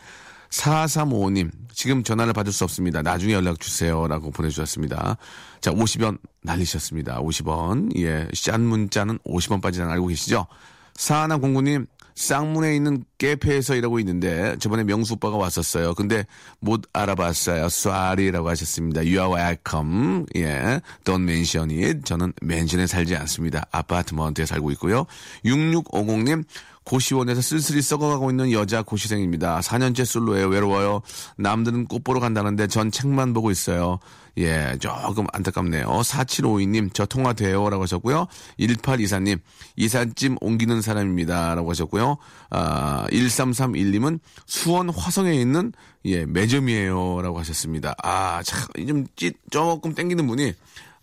4355님, 0.49 1.51
지금 1.73 2.03
전화를 2.03 2.33
받을 2.33 2.53
수 2.53 2.63
없습니다. 2.63 3.01
나중에 3.01 3.33
연락 3.33 3.59
주세요. 3.59 4.07
라고 4.07 4.31
보내주셨습니다. 4.31 5.17
자, 5.59 5.71
50원 5.71 6.17
날리셨습니다. 6.41 7.19
50원. 7.21 7.97
예, 7.99 8.27
짠 8.33 8.61
문자는 8.61 9.19
50원 9.19 9.61
빠지는 9.61 9.89
알고 9.89 10.07
계시죠? 10.07 10.47
사하나 10.95 11.37
공구님, 11.37 11.85
쌍문에 12.17 12.75
있는 12.75 13.05
깨페에서 13.19 13.75
일하고 13.75 13.99
있는데 13.99 14.57
저번에 14.57 14.83
명수 14.83 15.13
오빠가 15.13 15.37
왔었어요. 15.37 15.93
근데 15.93 16.25
못 16.59 16.81
알아봤어요. 16.91 17.69
쏘리라고 17.69 18.49
하셨습니다. 18.49 19.01
You 19.01 19.19
are 19.19 19.31
welcome. 19.31 20.25
예. 20.35 20.81
Don't 21.03 21.21
mention 21.21 21.69
it. 21.69 22.01
저는 22.05 22.33
맨션에 22.41 22.87
살지 22.87 23.15
않습니다. 23.15 23.67
아파트먼트에 23.71 24.47
살고 24.47 24.71
있고요. 24.71 25.05
6650님, 25.45 26.43
고시원에서 26.87 27.41
쓸쓸히 27.41 27.81
썩어가고 27.81 28.29
있는 28.29 28.53
여자 28.53 28.81
고시생입니다. 28.81 29.59
4년째 29.59 30.05
솔로예요. 30.05 30.47
외로워요. 30.47 31.01
남들은 31.37 31.87
꽃 31.87 32.01
보러 32.03 32.21
간다는데 32.21 32.67
전 32.67 32.91
책만 32.91 33.33
보고 33.33 33.51
있어요. 33.51 33.99
예, 34.37 34.77
조금 34.79 35.25
안타깝네요. 35.33 35.87
4752님, 35.87 36.91
저 36.93 37.05
통화돼요. 37.05 37.69
라고 37.69 37.83
하셨고요. 37.83 38.27
1824님, 38.59 39.39
이삿짐 39.75 40.37
옮기는 40.39 40.81
사람입니다. 40.81 41.55
라고 41.55 41.71
하셨고요. 41.71 42.17
아, 42.51 43.05
1331님은 43.11 44.19
수원 44.45 44.89
화성에 44.89 45.33
있는, 45.33 45.73
예, 46.05 46.25
매점이에요. 46.25 47.21
라고 47.21 47.39
하셨습니다. 47.39 47.95
아, 48.01 48.41
참, 48.43 48.67
좀, 48.87 49.05
찌, 49.17 49.33
조금 49.49 49.93
땡기는 49.93 50.25
분이, 50.25 50.53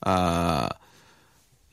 아, 0.01 0.66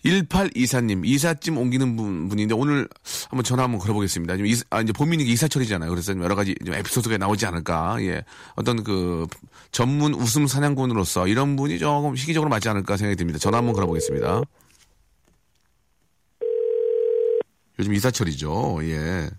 1824님, 0.05 1.05
이삿짐 1.05 1.57
옮기는 1.57 1.95
분, 1.95 2.27
분인데 2.27 2.55
오늘 2.55 2.87
한번 3.29 3.43
전화 3.43 3.63
한번 3.63 3.79
걸어보겠습니다. 3.79 4.35
지금 4.35 4.47
이사- 4.47 4.63
아, 4.71 4.81
이제 4.81 4.91
봄이니까 4.93 5.29
이사철이잖아요. 5.29 5.89
그래서 5.91 6.13
좀 6.13 6.23
여러 6.23 6.33
가지 6.35 6.55
좀 6.65 6.73
에피소드가 6.73 7.17
나오지 7.17 7.45
않을까. 7.45 7.97
예. 8.01 8.23
어떤 8.55 8.83
그 8.83 9.27
전문 9.71 10.13
웃음 10.15 10.47
사냥꾼으로서 10.47 11.27
이런 11.27 11.55
분이 11.55 11.77
조금 11.77 12.15
시기적으로 12.15 12.49
맞지 12.49 12.67
않을까 12.69 12.97
생각이 12.97 13.15
듭니다. 13.15 13.37
전화 13.37 13.59
한번 13.59 13.75
걸어보겠습니다. 13.75 14.41
요즘 17.79 17.93
이사철이죠. 17.93 18.79
예. 18.83 19.29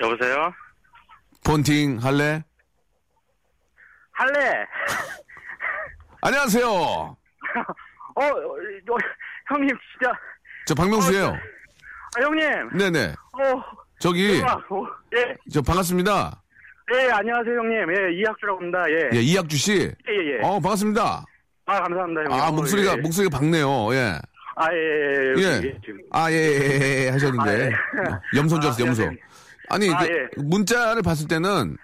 여보세요? 0.00 0.52
폰팅 1.44 1.98
할래? 2.02 2.42
할래? 4.12 4.66
안녕하세요. 6.22 7.16
어, 8.20 8.24
어, 8.24 8.94
어, 8.94 8.98
형님, 9.48 9.68
진짜. 9.92 10.12
저 10.66 10.74
박명수예요. 10.74 11.28
아, 11.28 12.22
형님. 12.22 12.76
네네. 12.76 13.14
어, 13.32 13.62
저기 13.98 14.42
아, 14.44 14.54
어, 14.54 14.86
예, 15.16 15.34
저 15.50 15.62
반갑습니다. 15.62 16.42
예, 16.92 17.10
안녕하세요, 17.12 17.56
형님. 17.56 17.76
예, 17.96 18.12
이학주라고 18.18 18.58
합니다. 18.60 18.82
예. 18.90 19.16
예, 19.16 19.20
이학주 19.20 19.56
씨. 19.56 19.72
예, 20.08 20.12
예. 20.12 20.38
예. 20.38 20.38
어, 20.42 20.60
반갑습니다. 20.60 21.24
아, 21.66 21.80
감사합니다, 21.80 22.20
형님. 22.22 22.32
아, 22.32 22.48
어, 22.48 22.52
목소리가, 22.52 22.92
예. 22.92 22.96
목소리가 22.96 23.38
밝네요. 23.38 23.94
예. 23.94 24.18
아, 24.56 24.66
예, 24.72 24.76
예, 24.76 25.42
예. 25.42 25.62
예. 25.64 25.74
아, 26.10 26.30
예, 26.30 26.34
예, 26.34 26.80
예, 26.82 27.04
예, 27.06 27.08
하셨는데. 27.10 27.50
아, 27.50 27.58
예. 27.58 27.70
염소인 28.38 28.60
줄 28.60 28.68
아, 28.68 28.72
알았어요, 28.72 28.86
염소. 28.86 29.10
아니, 29.70 29.90
아, 29.94 29.98
그 30.00 30.06
예. 30.06 30.42
문자를 30.42 31.02
봤을 31.02 31.26
때는. 31.26 31.76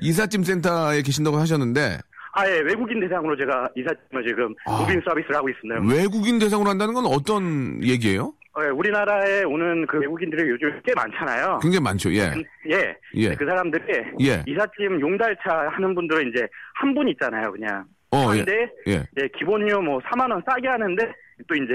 이삿짐 0.00 0.44
센터에 0.44 1.02
계신다고 1.02 1.38
하셨는데, 1.38 1.98
아, 2.38 2.48
예, 2.48 2.60
외국인 2.60 3.00
대상으로 3.00 3.36
제가 3.36 3.68
이삿짐을 3.74 4.26
지금 4.26 4.54
아. 4.66 4.80
무빙 4.80 5.00
서비스를 5.04 5.34
하고 5.36 5.48
있습니다. 5.48 5.80
외국인 5.92 6.38
대상으로 6.38 6.70
한다는 6.70 6.94
건 6.94 7.06
어떤 7.06 7.82
얘기예요? 7.82 8.32
어, 8.54 8.62
예, 8.64 8.68
우리나라에 8.68 9.42
오는 9.44 9.86
그 9.86 9.98
외국인들이 9.98 10.48
요즘 10.50 10.80
꽤 10.84 10.92
많잖아요. 10.94 11.58
굉장히 11.62 11.82
많죠, 11.82 12.12
예. 12.12 12.32
예. 12.70 12.96
예. 13.14 13.34
그 13.34 13.44
사람들이 13.44 13.82
예. 14.22 14.42
이삿짐 14.46 15.00
용달차 15.00 15.68
하는 15.72 15.94
분들은 15.94 16.28
이제 16.30 16.46
한 16.74 16.94
분 16.94 17.08
있잖아요, 17.08 17.50
그냥. 17.52 17.84
어, 18.10 18.30
예. 18.34 18.38
근데 18.44 18.70
예. 18.88 18.92
예, 19.20 19.28
기본료 19.36 19.80
뭐 19.82 19.98
4만 20.00 20.30
원 20.30 20.42
싸게 20.48 20.66
하는데 20.68 21.12
또 21.48 21.54
이제 21.54 21.74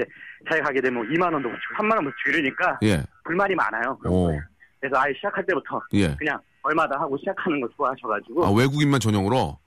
자기 0.49 0.61
가게 0.61 0.81
되면 0.81 1.07
2만 1.09 1.31
원도 1.33 1.49
붙이고 1.49 1.75
3만 1.77 1.95
원도 1.95 2.11
붙이고 2.11 2.37
이러니까 2.39 2.79
예. 2.83 3.03
불만이 3.25 3.53
많아요. 3.55 3.97
그래서 4.79 4.97
아예 4.97 5.13
시작할 5.13 5.45
때부터 5.45 5.81
예. 5.93 6.15
그냥 6.15 6.37
얼마다 6.63 6.99
하고 6.99 7.17
시작하는 7.17 7.61
거 7.61 7.67
좋아하셔가지고 7.77 8.45
아, 8.45 8.51
외국인만 8.51 8.99
전용으로? 8.99 9.57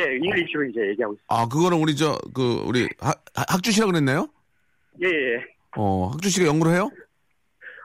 예, 0.00 0.16
English로 0.16 0.64
이제 0.64 0.80
얘기하고 0.90 1.14
있어요. 1.14 1.24
아, 1.28 1.46
그거는 1.48 1.78
우리 1.78 1.94
저, 1.94 2.18
그, 2.34 2.62
우리, 2.66 2.88
학, 2.98 3.24
학주 3.34 3.70
씨라 3.70 3.86
그랬나요? 3.86 4.28
예, 5.02 5.06
예. 5.06 5.34
예. 5.34 5.44
어, 5.76 6.08
학주 6.12 6.30
씨가 6.30 6.46
영어로 6.46 6.70
해요? 6.70 6.90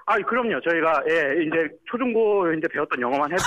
아, 0.10 0.17
그럼요. 0.26 0.60
저희가 0.62 1.04
예, 1.08 1.43
이제 1.43 1.69
초중고 1.86 2.52
이제 2.54 2.67
배웠던 2.74 3.00
영어만 3.00 3.32
해도 3.32 3.43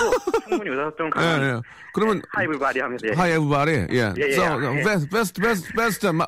충분히 0.47 0.69
의사소통 0.71 1.09
예, 1.19 1.21
예. 1.57 1.61
그러면, 1.93 2.21
하이브 2.31 2.57
바디 2.57 2.79
하면서 2.79 3.05
예. 3.05 3.11
Hi 3.11 3.35
everybody. 3.35 3.85
Yeah. 3.91 4.15
Yeah, 4.15 4.31
so 4.31 4.41
yeah, 4.41 4.71
yeah. 4.71 4.83
best, 4.83 5.09
best, 5.11 5.41
best, 5.43 5.75
best. 5.75 6.05
My, 6.07 6.25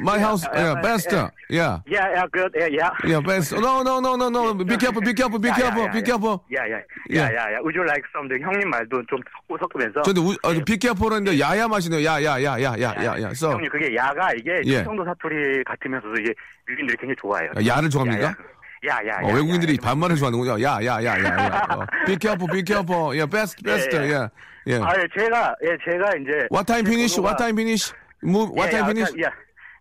my 0.00 0.18
house. 0.18 0.42
Yeah, 0.48 0.72
Yeah, 0.72 0.80
best. 0.80 1.12
yeah. 1.12 1.28
Yeah. 1.50 1.78
Yeah, 2.16 2.26
good. 2.32 2.50
Yeah, 2.56 2.72
yeah. 2.72 2.90
Yeah, 3.04 3.20
best. 3.20 3.52
No, 3.52 3.82
no, 3.84 4.00
no, 4.00 4.16
no, 4.16 4.28
no. 4.32 4.54
Be 4.64 4.76
careful, 4.80 5.02
be 5.04 5.12
careful, 5.12 5.38
be 5.38 5.50
careful, 5.52 5.86
be 5.92 6.00
careful. 6.00 6.42
Yeah, 6.48 6.64
yeah. 6.64 6.80
Yeah. 7.12 7.28
Yeah, 7.30 7.50
yeah. 7.52 7.60
Would 7.60 7.76
you 7.76 7.84
like 7.84 8.08
something? 8.10 8.40
형님 8.40 8.70
말도 8.72 9.04
좀 9.06 9.20
섞고 9.20 9.58
섞으면서. 9.60 10.00
근데 10.02 10.18
우, 10.18 10.32
아, 10.42 10.50
be 10.64 10.78
careful인데 10.80 11.38
야야 11.38 11.68
맛이네요. 11.68 12.02
야, 12.08 12.16
야, 12.24 12.40
야, 12.42 12.56
야, 12.56 12.72
야, 12.80 12.94
야, 13.04 13.20
야. 13.20 13.28
So 13.36 13.52
형님 13.52 13.68
그게 13.68 13.94
야가 13.94 14.32
이게 14.32 14.62
예. 14.64 14.80
충청도 14.80 15.04
사투리 15.04 15.62
같으면서도 15.64 16.14
이게 16.24 16.32
외국인들이 16.66 16.96
굉장히 16.96 17.16
좋아해요. 17.20 17.52
야를 17.66 17.90
좋아합니까? 17.90 18.24
야, 18.24 18.28
야, 18.30 18.34
야. 18.86 18.98
어, 19.22 19.30
야, 19.30 19.34
외국인들이 19.34 19.74
야. 19.74 19.76
반말을 19.82 20.16
좋아하는군요. 20.16 20.62
야, 20.62 20.78
야, 20.84 21.02
야, 21.02 21.18
야, 21.18 21.24
야. 21.24 21.66
어, 21.70 21.86
be 22.06 22.16
careful, 22.20 22.50
be 22.52 22.62
careful. 22.64 23.14
Yeah, 23.16 23.26
best, 23.30 23.62
best. 23.62 23.88
예, 23.92 24.00
예. 24.00 24.12
Yeah, 24.12 24.28
yeah. 24.66 24.84
아, 24.84 24.92
예, 24.96 25.06
제가 25.16 25.54
예, 25.62 25.76
제가 25.84 26.16
이제 26.20 26.48
What 26.50 26.66
time 26.66 26.86
finish? 26.86 27.18
What 27.20 27.36
time 27.38 27.56
finish? 27.56 27.92
Move. 28.22 28.52
What 28.52 28.70
time 28.70 28.86
finish? 28.86 29.10
야, 29.16 29.30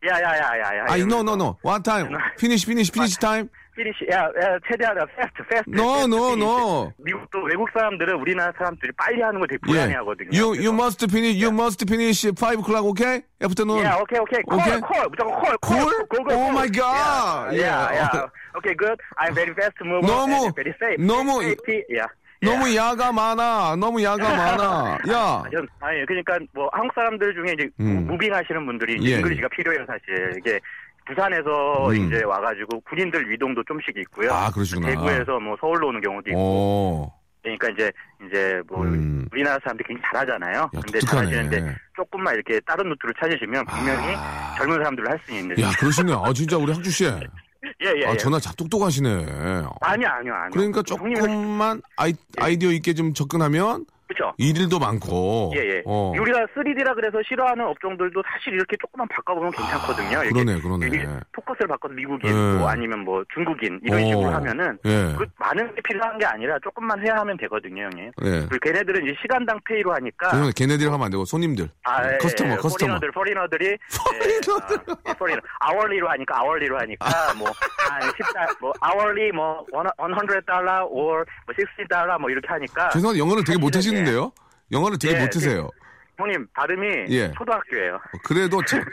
야, 0.07 0.19
야, 0.19 0.29
야, 0.35 0.47
야, 0.59 0.77
야. 0.77 0.85
아, 0.87 0.97
no, 0.99 1.21
no, 1.23 1.33
no. 1.35 1.57
What 1.63 1.83
time? 1.83 2.09
Finish, 2.37 2.65
finish, 2.65 2.91
finish 2.91 3.15
time? 3.17 3.49
피니시, 3.75 4.05
야, 4.11 4.25
야, 4.41 4.57
최대한 4.69 4.95
패스트, 5.15 5.43
패스트. 5.49 5.69
No, 5.73 6.03
no, 6.05 6.33
no. 6.33 6.91
미국도 6.97 7.41
외국 7.43 7.67
사람들은 7.73 8.15
우리나라 8.19 8.51
사람들이 8.57 8.91
빨리 8.97 9.21
하는 9.21 9.39
걸 9.39 9.47
되게. 9.47 9.59
불안해하거든요. 9.65 10.29
예. 10.33 10.37
You, 10.37 10.53
you 10.53 10.71
must 10.73 11.03
finish, 11.09 11.35
you 11.41 11.49
must 11.51 11.81
finish 11.89 12.25
five 12.37 12.59
o'clock, 12.59 12.85
okay? 12.93 13.23
Afternoon. 13.41 13.81
Yeah, 13.81 13.97
okay, 14.03 14.19
okay. 14.21 14.41
Call, 14.45 14.59
Okay. 14.61 14.79
call. 14.81 15.09
무조건 15.09 15.33
call, 15.41 15.57
Call? 15.57 15.79
call. 15.89 16.05
Go, 16.09 16.17
go, 16.23 16.33
Oh 16.33 16.47
go. 16.47 16.51
my 16.53 16.67
God. 16.69 17.53
Yeah, 17.53 17.89
yeah, 17.91 18.09
Yeah. 18.13 18.57
Okay, 18.61 18.73
good. 18.77 18.99
I'm 19.17 19.33
very 19.33 19.53
fast 19.57 19.73
mover. 19.81 20.05
너무- 20.05 20.45
and 20.45 20.55
very 20.55 20.73
safe. 20.79 20.97
너무- 21.01 21.41
Safety. 21.41 21.83
Yeah. 21.89 22.07
너무 22.43 22.75
야가 22.75 23.11
많아. 23.13 23.75
너무 23.79 24.03
야가 24.03 24.19
많아. 24.19 24.99
야. 25.07 25.15
아, 25.15 25.43
전, 25.49 25.65
아니, 25.79 26.05
그러니까 26.05 26.37
뭐 26.53 26.69
한국 26.73 26.93
사람들 26.93 27.33
중에 27.33 27.53
이제 27.57 27.69
음. 27.79 28.05
moving 28.05 28.33
하시는 28.35 28.65
분들이 28.65 28.99
예, 29.01 29.15
English가 29.15 29.47
필요해요, 29.47 29.85
사실. 29.87 30.35
이게 30.37 30.59
부산에서 31.05 31.89
음. 31.89 31.95
이제 32.07 32.23
와가지고 32.23 32.81
군인들 32.81 33.29
이동도 33.29 33.63
좀씩 33.67 33.97
있고요. 33.97 34.31
아, 34.31 34.49
그러시구나. 34.51 34.87
대구에서 34.89 35.39
뭐 35.39 35.55
서울로 35.59 35.87
오는 35.89 36.01
경우도 36.01 36.29
있고. 36.29 36.39
오. 36.39 37.11
그러니까 37.41 37.67
이제 37.71 37.91
이제 38.25 38.61
뭐 38.69 38.83
음. 38.83 39.27
우리나라 39.33 39.59
사람들이 39.63 39.85
굉장히 39.85 40.07
잘하잖아요. 40.13 40.57
야, 40.59 40.69
근데 40.71 40.99
독특하네. 40.99 41.29
잘하시는데 41.29 41.75
조금만 41.95 42.35
이렇게 42.35 42.59
다른 42.61 42.87
루트를 42.89 43.13
찾으시면 43.19 43.65
분명히 43.65 44.15
아. 44.15 44.55
젊은 44.57 44.77
사람들로 44.77 45.09
할 45.09 45.19
수 45.25 45.33
있는. 45.33 45.59
야, 45.59 45.69
그러시네. 45.77 46.13
아, 46.13 46.31
진짜 46.33 46.57
우리 46.57 46.71
학주 46.71 46.89
씨. 46.89 47.03
예, 47.83 47.93
예, 47.97 48.05
아, 48.07 48.11
예. 48.11 48.17
전화 48.17 48.39
자 48.39 48.53
똑똑하시네. 48.53 49.09
아니요, 49.09 50.07
아니요, 50.07 50.33
아니요. 50.33 50.49
그러니까 50.51 50.83
형님, 50.87 51.15
조금만 51.15 51.81
아이, 51.97 52.13
아이디어 52.37 52.71
있게 52.71 52.93
좀 52.93 53.13
접근하면 53.13 53.85
그쵸? 54.13 54.33
일일도 54.37 54.79
많고. 54.79 55.51
예, 55.55 55.59
예. 55.59 55.83
어. 55.85 56.13
우리가 56.17 56.45
3D라 56.55 56.95
그래서 56.95 57.19
싫어하는 57.27 57.65
업종들도 57.65 58.21
사실 58.25 58.53
이렇게 58.53 58.77
조금만 58.79 59.07
바꿔보면 59.09 59.51
괜찮거든요. 59.51 60.19
아, 60.19 60.23
그러네, 60.23 60.61
그러네. 60.61 61.19
포커스를 61.33 61.67
바꿔서 61.67 61.93
미국인, 61.93 62.29
예. 62.29 62.57
뭐 62.57 62.69
아니면 62.69 62.99
뭐 62.99 63.23
중국인 63.33 63.79
이런 63.83 64.01
어. 64.01 64.05
식으로 64.05 64.29
하면은 64.29 64.77
예. 64.85 65.15
그 65.17 65.25
많은 65.37 65.73
게 65.75 65.81
필요한 65.81 66.17
게 66.17 66.25
아니라 66.25 66.57
조금만 66.63 67.03
해야 67.05 67.15
하면 67.17 67.37
되거든요, 67.37 67.83
형님. 67.83 68.11
예. 68.23 68.45
그리고 68.47 68.59
걔네들은 68.61 69.05
이제 69.05 69.15
시간당 69.21 69.59
pay로 69.65 69.93
하니까 69.95 70.29
죄송해요. 70.31 70.51
걔네들이랑 70.55 70.93
하면 70.93 71.05
안 71.05 71.11
되고 71.11 71.25
손님들. 71.25 71.69
아, 71.83 72.13
예, 72.13 72.17
커스터머, 72.17 72.53
예. 72.53 72.55
커스터머. 72.57 72.99
포리너들, 72.99 73.11
포리너들이 73.11 73.77
포리너들. 74.05 74.77
예, 74.87 75.11
아, 75.11 75.13
포리너. 75.13 75.39
아월리로 75.59 76.09
하니까 76.09 76.39
아월리로 76.39 76.77
하니까 76.79 77.05
뭐한 77.37 78.01
10달 78.11 78.57
뭐 78.61 78.73
hourly 78.79 79.31
뭐 79.31 79.65
100달러 79.71 80.87
or 80.91 81.25
뭐 81.45 81.55
60달러 81.55 82.19
뭐 82.19 82.29
이렇게 82.29 82.47
하니까 82.47 82.89
죄송한데 82.89 83.19
영어를 83.19 83.43
되게 83.43 83.59
사실은, 83.73 84.02
못하시는데요? 84.03 84.31
영어를 84.71 84.97
되게 84.99 85.15
예, 85.15 85.19
못하세요. 85.21 85.69
형님 86.17 86.47
발음이 86.53 86.87
예. 87.09 87.31
초등학교예요. 87.31 87.99
그래도 88.23 88.63
자- 88.65 88.83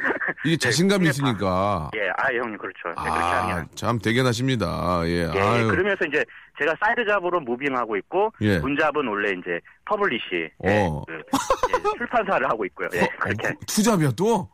이게 0.45 0.57
자신감이 0.57 1.05
예, 1.07 1.11
있으니까. 1.11 1.91
예, 1.97 2.09
아 2.17 2.27
형님 2.33 2.57
그렇죠. 2.57 2.89
네, 2.89 2.95
아. 3.11 3.65
참 3.75 3.99
대견하십니다. 3.99 5.03
예. 5.05 5.11
예, 5.11 5.31
예, 5.35 5.41
아유. 5.41 5.69
그러면서 5.69 6.05
이제 6.07 6.25
제가 6.59 6.75
side 6.81 7.05
job으로 7.07 7.41
moving하고 7.41 7.97
있고 7.99 8.33
예. 8.41 8.59
본 8.59 8.75
job은 8.75 9.07
원래 9.07 9.31
이제 9.39 9.61
publish 9.85 10.51
예, 10.65 10.87
어. 10.87 11.05
그, 11.07 11.13
예, 11.15 11.97
출판사를 11.99 12.49
하고 12.49 12.65
있고요. 12.67 12.89
예, 12.95 13.07
그렇게 13.21 13.49
어, 13.49 13.53
투잡이야 13.67 14.11
또? 14.17 14.49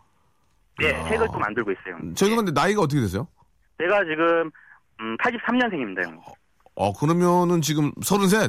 예, 0.83 0.89
책을 1.09 1.27
또 1.33 1.39
만들고 1.39 1.71
있어요. 1.73 2.15
죄송한데 2.15 2.53
나이가 2.53 2.83
어떻게 2.83 3.01
되세요? 3.01 3.27
제가 3.79 4.05
지금 4.05 4.51
음, 5.01 5.17
83년생입니다, 5.19 6.05
형님. 6.05 6.21
어, 6.75 6.93
그러면은 6.93 7.63
지금 7.63 7.93
33. 8.03 8.49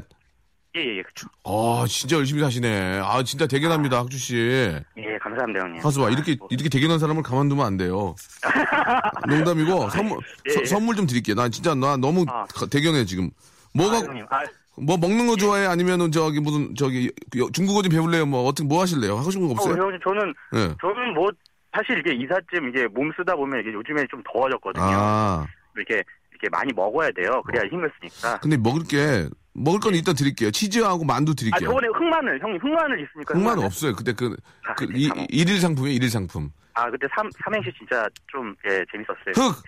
예, 0.75 0.79
예, 0.81 0.97
예, 0.97 1.01
그렇죠. 1.01 1.27
아, 1.43 1.85
진짜 1.87 2.17
열심히 2.17 2.41
사시네. 2.41 2.99
아, 3.03 3.23
진짜 3.23 3.47
대견합니다, 3.47 3.97
학주 3.99 4.17
씨. 4.17 4.35
예, 4.37 5.17
감사합니다, 5.21 5.61
형님. 5.61 5.81
봐, 5.81 5.89
이렇게, 6.11 6.35
뭐, 6.37 6.47
이렇게 6.51 6.69
대견한 6.69 6.99
사람을 6.99 7.23
가만두면 7.23 7.65
안 7.65 7.77
돼요. 7.77 8.15
농담이고, 9.27 9.89
선물, 9.89 10.19
예, 10.47 10.51
서- 10.53 10.61
예. 10.61 10.65
선물 10.65 10.95
좀 10.95 11.07
드릴게요. 11.07 11.35
나 11.35 11.49
진짜, 11.49 11.73
나 11.73 11.97
너무 11.97 12.25
아. 12.27 12.45
가- 12.45 12.65
대견해, 12.67 13.05
지금. 13.05 13.29
뭐가, 13.73 13.97
아, 13.97 14.37
아, 14.37 14.43
뭐 14.79 14.97
먹는 14.97 15.25
거 15.27 15.35
좋아해? 15.35 15.65
아니면은 15.65 16.11
저기 16.11 16.39
무슨, 16.39 16.75
저기, 16.75 17.11
여- 17.37 17.49
중국어 17.51 17.81
좀 17.81 17.91
배울래요? 17.91 18.25
뭐, 18.25 18.45
어떻게, 18.45 18.67
뭐 18.67 18.81
하실래요? 18.81 19.17
하고 19.17 19.31
싶은 19.31 19.47
거 19.47 19.53
어, 19.53 19.55
없어요? 19.57 19.81
형님, 19.81 19.99
저는 20.03 20.33
예. 20.55 20.75
저는 20.81 21.13
뭐 21.15 21.29
사실 21.75 21.99
이게 21.99 22.13
이삿짐 22.15 22.69
이게 22.69 22.87
몸 22.87 23.11
쓰다 23.17 23.35
보면 23.35 23.59
이게 23.61 23.71
요즘에 23.73 24.05
좀 24.09 24.21
더워졌거든요. 24.31 24.83
아, 24.83 25.45
이렇게 25.75 26.03
이렇게 26.31 26.49
많이 26.51 26.71
먹어야 26.73 27.09
돼요. 27.11 27.41
그래야 27.45 27.63
힘을 27.69 27.91
쓰니까. 27.99 28.39
근데 28.39 28.57
먹을 28.57 28.83
게, 28.83 29.27
먹을 29.57 29.79
건 29.79 29.95
이따 29.95 30.13
드릴게요. 30.13 30.51
치즈하고 30.51 31.03
만두 31.03 31.31
아, 31.31 31.35
드릴게요. 31.35 31.67
저번에 31.69 31.87
흑마늘, 31.87 32.39
형님 32.41 32.61
흑마늘 32.61 33.01
있습니까? 33.05 33.33
흑마늘 33.37 33.65
없어요. 33.65 33.93
그때 33.95 34.13
그, 34.13 34.35
아, 34.67 34.73
그, 34.75 34.85
이, 34.93 35.09
일일 35.29 35.59
상품이에요, 35.59 35.95
일일 35.95 36.09
상품. 36.09 36.51
아, 36.73 36.89
그때 36.91 37.07
삼, 37.15 37.27
삼행시 37.43 37.71
진짜 37.77 38.07
좀, 38.27 38.55
예, 38.69 38.85
재밌었어요. 38.91 39.33
흑! 39.33 39.63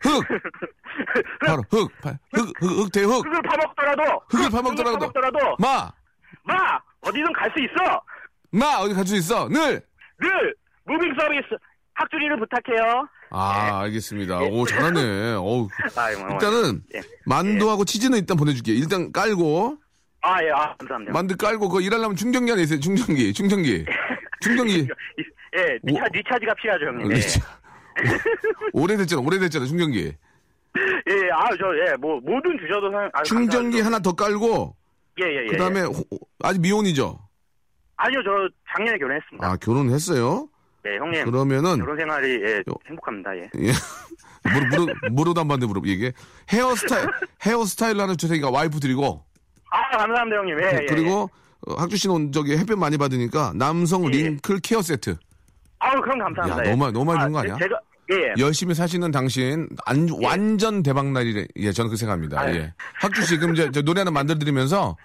흑! 0.00 0.24
바로 1.46 1.62
흑! 1.70 1.90
바- 2.00 2.16
흑! 2.32 2.48
흑! 2.58 2.78
흑! 2.84 2.92
대흑! 2.92 3.24
흙을 3.26 3.42
파먹더라도! 3.42 4.02
흑을 4.30 4.50
파먹더라도. 4.50 4.98
파먹더라도! 4.98 5.38
마! 5.58 5.92
마! 6.44 6.78
어디든 7.02 7.32
갈 7.34 7.50
수 7.52 7.62
있어! 7.62 8.00
마! 8.50 8.78
어디 8.78 8.94
갈 8.94 9.04
수 9.06 9.14
있어? 9.16 9.46
늘! 9.48 9.82
늘! 10.20 10.54
moving 10.86 11.14
서비스! 11.18 11.48
학주리를 11.94 12.38
부탁해요. 12.38 13.06
아, 13.30 13.80
알겠습니다. 13.82 14.38
오, 14.40 14.64
잘하네. 14.66 15.34
어우. 15.38 15.68
아이, 15.96 16.14
뭐, 16.16 16.24
뭐. 16.26 16.34
일단은, 16.34 16.82
예. 16.94 17.00
만두하고 17.26 17.84
치즈는 17.84 18.18
일단 18.18 18.36
보내줄게요. 18.36 18.76
일단 18.76 19.12
깔고, 19.12 19.78
아, 20.20 20.42
예, 20.42 20.50
아, 20.50 20.74
감사합니다. 20.78 21.12
만두 21.12 21.36
깔고, 21.36 21.68
그거 21.68 21.80
일하려면 21.80 22.16
충전기 22.16 22.50
하나 22.50 22.62
있어요. 22.62 22.80
충전기. 22.80 23.32
충전기. 23.32 23.84
충전기. 24.40 24.88
예, 25.56 25.78
리차, 25.82 26.04
리차지가 26.12 26.54
필요하죠, 26.54 26.86
형님. 26.86 27.12
예. 27.12 27.14
리차. 27.16 27.40
오래됐잖아, 28.72 29.22
오래됐잖아, 29.22 29.66
충전기. 29.66 30.00
예, 30.76 31.12
예, 31.12 31.30
아, 31.32 31.44
저, 31.58 31.66
예, 31.86 31.94
뭐, 31.96 32.20
뭐든 32.20 32.58
주셔도 32.58 32.90
상, 32.90 33.10
아, 33.12 33.22
충전기 33.22 33.78
감사하죠. 33.78 33.84
하나 33.84 33.98
더 34.00 34.12
깔고, 34.12 34.76
예, 35.22 35.26
예, 35.26 35.42
예. 35.44 35.46
그 35.48 35.56
다음에, 35.56 35.82
아직 36.42 36.60
미혼이죠? 36.60 37.18
아니요, 37.96 38.20
저 38.24 38.48
작년에 38.74 38.98
결혼했습니다. 38.98 39.46
아, 39.46 39.56
결혼했어요? 39.56 40.48
네, 40.84 40.98
형님. 40.98 41.24
그러면은, 41.24 41.78
결혼 41.78 41.96
생활이, 41.96 42.42
예, 42.44 42.56
요- 42.58 42.74
행복합니다, 42.86 43.36
예. 43.38 43.50
예. 43.58 43.72
무릎, 44.52 44.68
무릎, 44.68 44.96
무릎 45.12 45.38
안 45.38 45.48
봤는데 45.48 45.66
무릎, 45.66 45.86
이게. 45.86 46.12
헤어스타일, 46.52 47.08
헤어스타일 47.42 47.98
하는 48.00 48.16
주택이가 48.18 48.50
와이프 48.50 48.80
드리고, 48.80 49.24
아, 49.70 49.96
감사합니다, 49.96 50.36
형님. 50.36 50.60
예, 50.60 50.82
예. 50.82 50.86
그리고, 50.86 51.30
어, 51.66 51.74
학주 51.74 51.96
씨는 51.96 52.14
오늘 52.14 52.32
저기 52.32 52.56
햇볕 52.56 52.78
많이 52.78 52.98
받으니까, 52.98 53.52
남성 53.56 54.04
예. 54.12 54.18
링클 54.18 54.60
케어 54.60 54.82
세트. 54.82 55.16
아우, 55.78 56.00
그럼 56.02 56.18
감사합니다. 56.18 56.58
야, 56.58 56.66
예. 56.66 56.70
너무 56.70 56.82
많이- 56.84 56.92
너무 56.92 57.04
많이 57.06 57.20
준거 57.24 57.38
아, 57.38 57.42
아니야? 57.42 57.56
제가, 57.58 57.80
예, 58.12 58.16
예. 58.16 58.34
열심히 58.38 58.74
사시는 58.74 59.10
당신 59.10 59.66
안, 59.86 60.06
완전 60.22 60.82
대박날이래. 60.82 61.46
예, 61.56 61.72
저는 61.72 61.90
그 61.90 61.96
생각합니다. 61.96 62.38
아유. 62.40 62.56
예. 62.56 62.74
학주 63.00 63.22
씨, 63.22 63.38
그럼 63.38 63.54
저, 63.54 63.70
저 63.70 63.80
노래 63.80 64.00
하나 64.02 64.10
만들어드리면서 64.10 64.96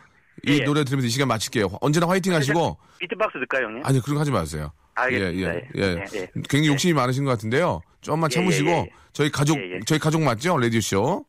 이 0.46 0.60
예. 0.60 0.64
노래 0.66 0.84
들으면서 0.84 1.08
이 1.08 1.10
시간 1.10 1.30
마칠게요. 1.30 1.70
언제나 1.80 2.08
화이팅 2.10 2.34
하시고. 2.34 2.78
비트박스 3.00 3.38
넣을까요, 3.38 3.68
형님? 3.68 3.84
아니, 3.86 4.02
그런 4.02 4.16
거 4.16 4.22
하지 4.22 4.32
마세요. 4.32 4.72
알겠습니다. 5.02 5.56
예, 5.56 5.62
예, 5.76 5.82
예. 5.82 5.84
예, 5.84 6.06
예. 6.14 6.28
굉장히 6.50 6.68
욕심이 6.68 6.94
많으신 6.94 7.26
것 7.26 7.32
같은데요. 7.32 7.82
좀만 8.02 8.30
예, 8.32 8.36
참으시고, 8.36 8.70
예, 8.70 8.76
예. 8.76 8.90
저희 9.14 9.32
가족. 9.32 9.58
저희 9.86 10.00
가족 10.00 10.22
맞죠? 10.22 10.58
레디오쇼. 10.58 11.26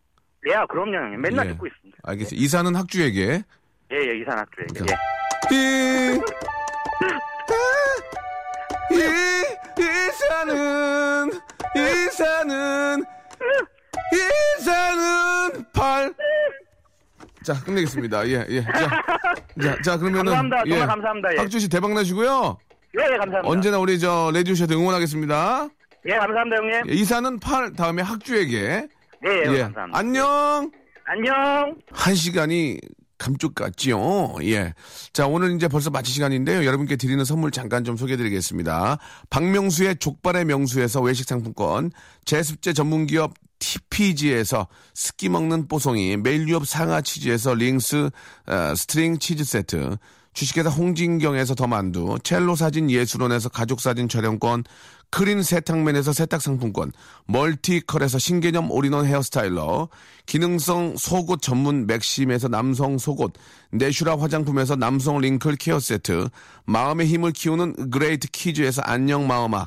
예, 0.49 0.55
아, 0.55 0.67
그럼요, 0.67 0.97
형님. 0.97 1.21
맨날 1.21 1.47
예. 1.47 1.51
듣고 1.51 1.67
있습니다. 1.67 1.99
알겠습니다. 2.03 2.45
이사는 2.45 2.77
학주에게. 2.77 3.43
예, 3.93 3.97
예, 3.97 4.21
이산학교에. 4.21 4.67
자. 4.75 4.85
예. 4.87 4.97
이, 5.53 6.21
이, 8.95 9.83
이사는, 9.83 11.31
이사는, 11.77 13.05
이사는 14.59 15.65
팔. 15.75 16.15
자, 17.43 17.55
끝내겠습니다. 17.65 18.29
예, 18.29 18.47
예. 18.49 18.63
자, 18.63 18.89
자, 19.63 19.83
자 19.83 19.97
그러면은. 19.99 20.33
감사합니다. 20.33 20.59
정말 20.65 20.81
예. 20.81 20.87
감사합니다. 20.87 21.35
예. 21.35 21.37
학주 21.39 21.59
씨 21.59 21.69
대박 21.69 21.93
나시고요. 21.93 22.59
예, 22.99 23.05
예, 23.05 23.19
감사합니다. 23.19 23.43
언제나 23.45 23.79
우리 23.79 23.99
저 23.99 24.31
레디오쇼도 24.33 24.75
응원하겠습니다. 24.75 25.69
예, 26.07 26.17
감사합니다, 26.17 26.57
형님. 26.57 26.83
예, 26.89 26.93
이사는 26.95 27.39
팔 27.39 27.73
다음에 27.73 28.03
학주에게. 28.03 28.59
예, 29.27 29.31
예, 29.31 29.53
예. 29.53 29.63
감사합니다. 29.63 29.99
안녕! 29.99 30.71
안녕. 31.05 31.77
한 31.93 32.15
시간이 32.15 32.79
감쪽 33.19 33.55
같지요. 33.55 34.35
예. 34.43 34.73
자, 35.13 35.27
오늘 35.27 35.55
이제 35.55 35.69
벌써 35.69 35.91
마칠 35.91 36.15
시간인데요. 36.15 36.65
여러분께 36.65 36.97
드리는 36.97 37.23
선물 37.25 37.51
잠깐 37.51 37.85
좀 37.85 37.97
소개해 37.97 38.17
드리겠습니다. 38.17 38.99
박명수의 39.29 39.97
족발의 39.97 40.47
명수에서 40.47 41.03
외식 41.03 41.29
상품권, 41.29 41.91
제습제 42.25 42.73
전문 42.73 43.07
기업 43.07 43.35
TPG에서 43.59 44.69
습기 44.95 45.29
먹는 45.29 45.69
뽀송이, 45.69 46.17
매일유업 46.17 46.67
상하 46.67 47.03
치즈에서 47.03 47.55
링스 47.55 48.09
어, 48.47 48.75
string 48.75 49.19
치즈 49.19 49.45
세트, 49.45 49.97
주식회사 50.33 50.71
홍진경에서 50.71 51.55
더만두, 51.55 52.19
첼로 52.23 52.55
사진 52.55 52.91
예술원에서 52.91 53.49
가족 53.49 53.81
사진 53.81 54.09
촬영권, 54.09 54.65
크린 55.11 55.43
세탁맨에서 55.43 56.13
세탁 56.13 56.41
상품권, 56.41 56.93
멀티컬에서 57.27 58.19
신개념 58.19 58.71
올인원 58.71 59.07
hair 59.07 59.36
styler, 59.36 59.89
기능성 60.27 60.97
속옷 60.97 61.43
전문 61.43 61.87
맥심에서 61.89 62.47
남성 62.47 62.97
속옷, 62.97 63.33
내슈라 63.73 64.19
화장품에서 64.19 64.77
남성 64.77 65.19
wrinkle 65.21 65.57
care 65.57 65.81
세트, 65.81 66.29
마음의 66.65 67.09
힘을 67.09 67.33
키우는 67.33 67.91
그레이트 67.91 68.29
키즈에서 68.29 68.83
안녕 68.83 69.27
마음아, 69.27 69.67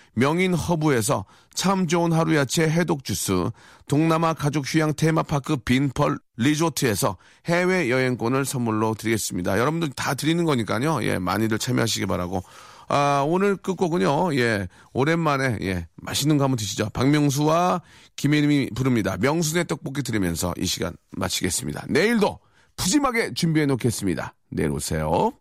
명인 0.13 0.53
허브에서 0.53 1.25
참 1.53 1.87
좋은 1.87 2.11
하루 2.13 2.35
야채 2.35 2.63
해독 2.63 3.03
주스, 3.03 3.49
동남아 3.87 4.33
가족 4.33 4.65
휴양 4.65 4.93
테마파크 4.93 5.57
빈펄 5.57 6.17
리조트에서 6.37 7.17
해외 7.45 7.89
여행권을 7.89 8.45
선물로 8.45 8.95
드리겠습니다. 8.95 9.59
여러분들 9.59 9.89
다 9.89 10.13
드리는 10.13 10.43
거니까요. 10.43 11.03
예, 11.03 11.19
많이들 11.19 11.59
참여하시기 11.59 12.05
바라고. 12.05 12.43
아, 12.89 13.23
오늘 13.25 13.55
끝곡은요, 13.55 14.35
예, 14.35 14.67
오랜만에, 14.93 15.59
예, 15.61 15.87
맛있는 15.95 16.37
거 16.37 16.43
한번 16.43 16.57
드시죠. 16.57 16.89
박명수와 16.89 17.81
김혜림이 18.17 18.71
부릅니다. 18.75 19.15
명순의 19.17 19.65
떡볶이 19.67 20.03
들으면서 20.03 20.53
이 20.57 20.65
시간 20.65 20.93
마치겠습니다. 21.11 21.85
내일도 21.89 22.39
푸짐하게 22.75 23.33
준비해 23.33 23.65
놓겠습니다. 23.65 24.35
내일 24.49 24.71
오세요. 24.71 25.31